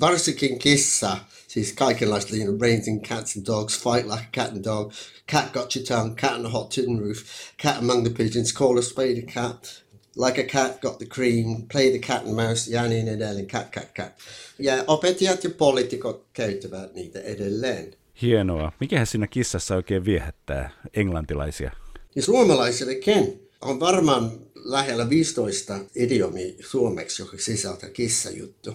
varsinkin 0.00 0.58
kissa, 0.58 1.16
siis 1.48 1.72
kaikenlaista, 1.72 2.36
you 2.36 2.44
know, 2.44 2.60
raising 2.60 3.02
cats 3.02 3.36
and 3.36 3.46
dogs, 3.46 3.80
fight 3.80 4.10
like 4.10 4.26
a 4.28 4.42
cat 4.42 4.52
and 4.52 4.64
dog, 4.64 4.92
cat 5.32 5.52
got 5.52 5.76
your 5.76 5.86
tongue, 5.86 6.14
cat 6.20 6.32
on 6.32 6.46
a 6.46 6.48
hot 6.48 6.68
tin 6.68 7.00
roof, 7.00 7.18
cat 7.62 7.78
among 7.78 8.02
the 8.02 8.24
pigeons, 8.24 8.52
call 8.52 8.78
a 8.78 8.82
spade 8.82 9.18
a 9.18 9.32
cat, 9.34 9.81
like 10.16 10.40
a 10.40 10.44
cat 10.44 10.80
got 10.80 10.98
the 10.98 11.06
cream, 11.06 11.62
play 11.72 11.90
the 11.90 11.98
cat 11.98 12.26
and 12.26 12.34
mouse, 12.34 12.70
ja 12.70 12.88
niin 12.88 13.08
edelleen, 13.08 13.46
cat, 13.46 13.70
cat, 13.70 13.88
cat. 13.96 14.12
Ja 14.58 14.84
opettajat 14.86 15.44
ja 15.44 15.50
poliitikot 15.50 16.26
käyttävät 16.32 16.94
niitä 16.94 17.20
edelleen. 17.20 17.94
Hienoa. 18.22 18.72
Mikähän 18.80 19.06
siinä 19.06 19.26
kissassa 19.26 19.76
oikein 19.76 20.04
viehättää 20.04 20.70
englantilaisia? 20.94 21.70
Ja 22.14 22.22
suomalaisillekin 22.22 23.48
on 23.60 23.80
varmaan 23.80 24.32
lähellä 24.54 25.10
15 25.10 25.78
idiomi 25.96 26.56
suomeksi, 26.60 27.22
joka 27.22 27.36
sisältää 27.38 27.90
kissajuttu 27.90 28.74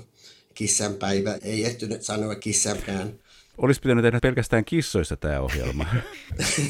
kissanpäivä. 0.53 1.37
Ei 1.41 1.65
ehtinyt 1.65 2.03
sanoa 2.03 2.35
kissankään. 2.35 3.19
Olisi 3.57 3.81
pitänyt 3.81 4.03
tehdä 4.03 4.19
pelkästään 4.21 4.65
kissoista 4.65 5.17
tämä 5.17 5.39
ohjelma. 5.39 5.85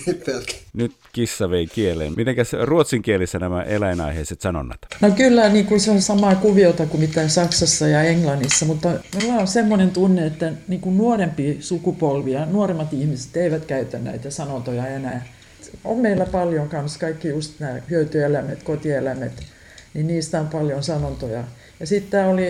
Nyt 0.73 0.91
kissa 1.13 1.50
vei 1.50 1.67
kieleen. 1.67 2.13
Mitenkäs 2.17 2.54
ruotsinkielissä 2.63 3.39
nämä 3.39 3.63
eläinaiheiset 3.63 4.41
sanonnat? 4.41 4.80
No 5.02 5.12
kyllä 5.12 5.50
niin 5.50 5.65
kuin 5.65 5.80
se 5.80 5.91
on 5.91 6.02
samaa 6.02 6.36
kuviota 6.36 6.86
kuin 6.86 7.02
mitä 7.02 7.28
Saksassa 7.28 7.88
ja 7.88 8.04
Englannissa, 8.04 8.65
mutta 8.65 8.89
meillä 9.15 9.34
on 9.34 9.47
semmoinen 9.47 9.91
tunne, 9.91 10.26
että 10.26 10.54
niin 10.67 10.82
kuin 10.82 10.97
nuorempi 10.97 11.58
sukupolvi 11.60 12.32
ja 12.32 12.45
nuoremmat 12.45 12.93
ihmiset 12.93 13.38
eivät 13.38 13.65
käytä 13.65 14.00
näitä 14.00 14.30
sanontoja 14.30 14.88
enää. 14.88 15.26
On 15.84 15.97
meillä 15.97 16.26
paljon 16.26 16.69
kanssa 16.69 17.00
kaikki 17.00 17.28
just 17.28 17.60
nämä 17.60 17.82
hyötyeläimet, 17.89 18.63
kotieläimet, 18.63 19.43
niin 19.93 20.08
niistä 20.08 20.39
on 20.39 20.47
paljon 20.47 20.84
sanontoja. 20.84 21.43
Ja 21.80 21.88
sitten 21.88 22.12
tämä 22.12 22.28
oli 22.28 22.46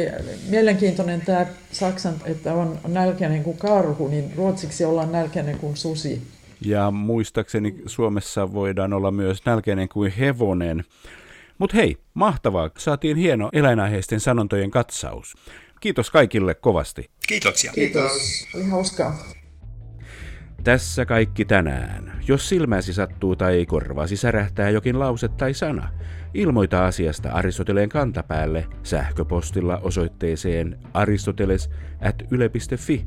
mielenkiintoinen 0.50 1.22
tämä 1.22 1.46
Saksan, 1.72 2.16
että 2.26 2.54
on 2.54 2.80
nälkäinen 2.88 3.44
kuin 3.44 3.58
karhu, 3.58 4.08
niin 4.08 4.34
ruotsiksi 4.36 4.86
ollaan 4.86 5.12
nälkäinen 5.12 5.58
kuin 5.58 5.78
susi. 5.78 6.22
Ja 6.62 6.92
muistaakseni 6.92 7.76
Suomessa 7.86 8.54
voidaan 8.54 8.94
olla 8.94 9.12
myös 9.12 9.46
nälkäinen 9.46 9.90
kuin 9.90 10.12
hevonen. 10.12 10.84
Mutta 11.58 11.78
hei, 11.78 11.98
mahtavaa. 12.14 12.70
Saatiin 12.78 13.18
hieno 13.18 13.50
eläinaiheisten 13.54 14.20
sanontojen 14.20 14.72
katsaus. 14.72 15.36
Kiitos 15.80 16.12
kaikille 16.12 16.54
kovasti. 16.54 17.10
Kiitoksia. 17.28 17.72
Kiitos. 17.74 18.48
Oli 18.56 18.64
hauskaa. 18.64 19.24
Tässä 20.64 21.06
kaikki 21.06 21.46
tänään. 21.46 22.12
Jos 22.28 22.50
silmäsi 22.50 22.94
sattuu 22.94 23.36
tai 23.36 23.66
korvaasi 23.66 24.18
särähtää 24.18 24.70
jokin 24.70 25.00
lause 25.00 25.28
tai 25.28 25.54
sana, 25.54 25.90
ilmoita 26.34 26.86
asiasta 26.86 27.32
Aristoteleen 27.32 27.90
kantapäälle 27.90 28.68
sähköpostilla 28.84 29.78
osoitteeseen 29.78 30.80
aristoteles.yle.fi 30.94 33.06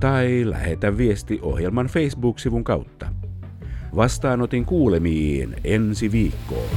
tai 0.00 0.42
lähetä 0.44 0.96
viesti 0.96 1.38
ohjelman 1.42 1.86
Facebook-sivun 1.86 2.64
kautta. 2.64 3.06
Vastaanotin 3.96 4.64
kuulemiin 4.64 5.56
ensi 5.64 6.12
viikkoon. 6.12 6.68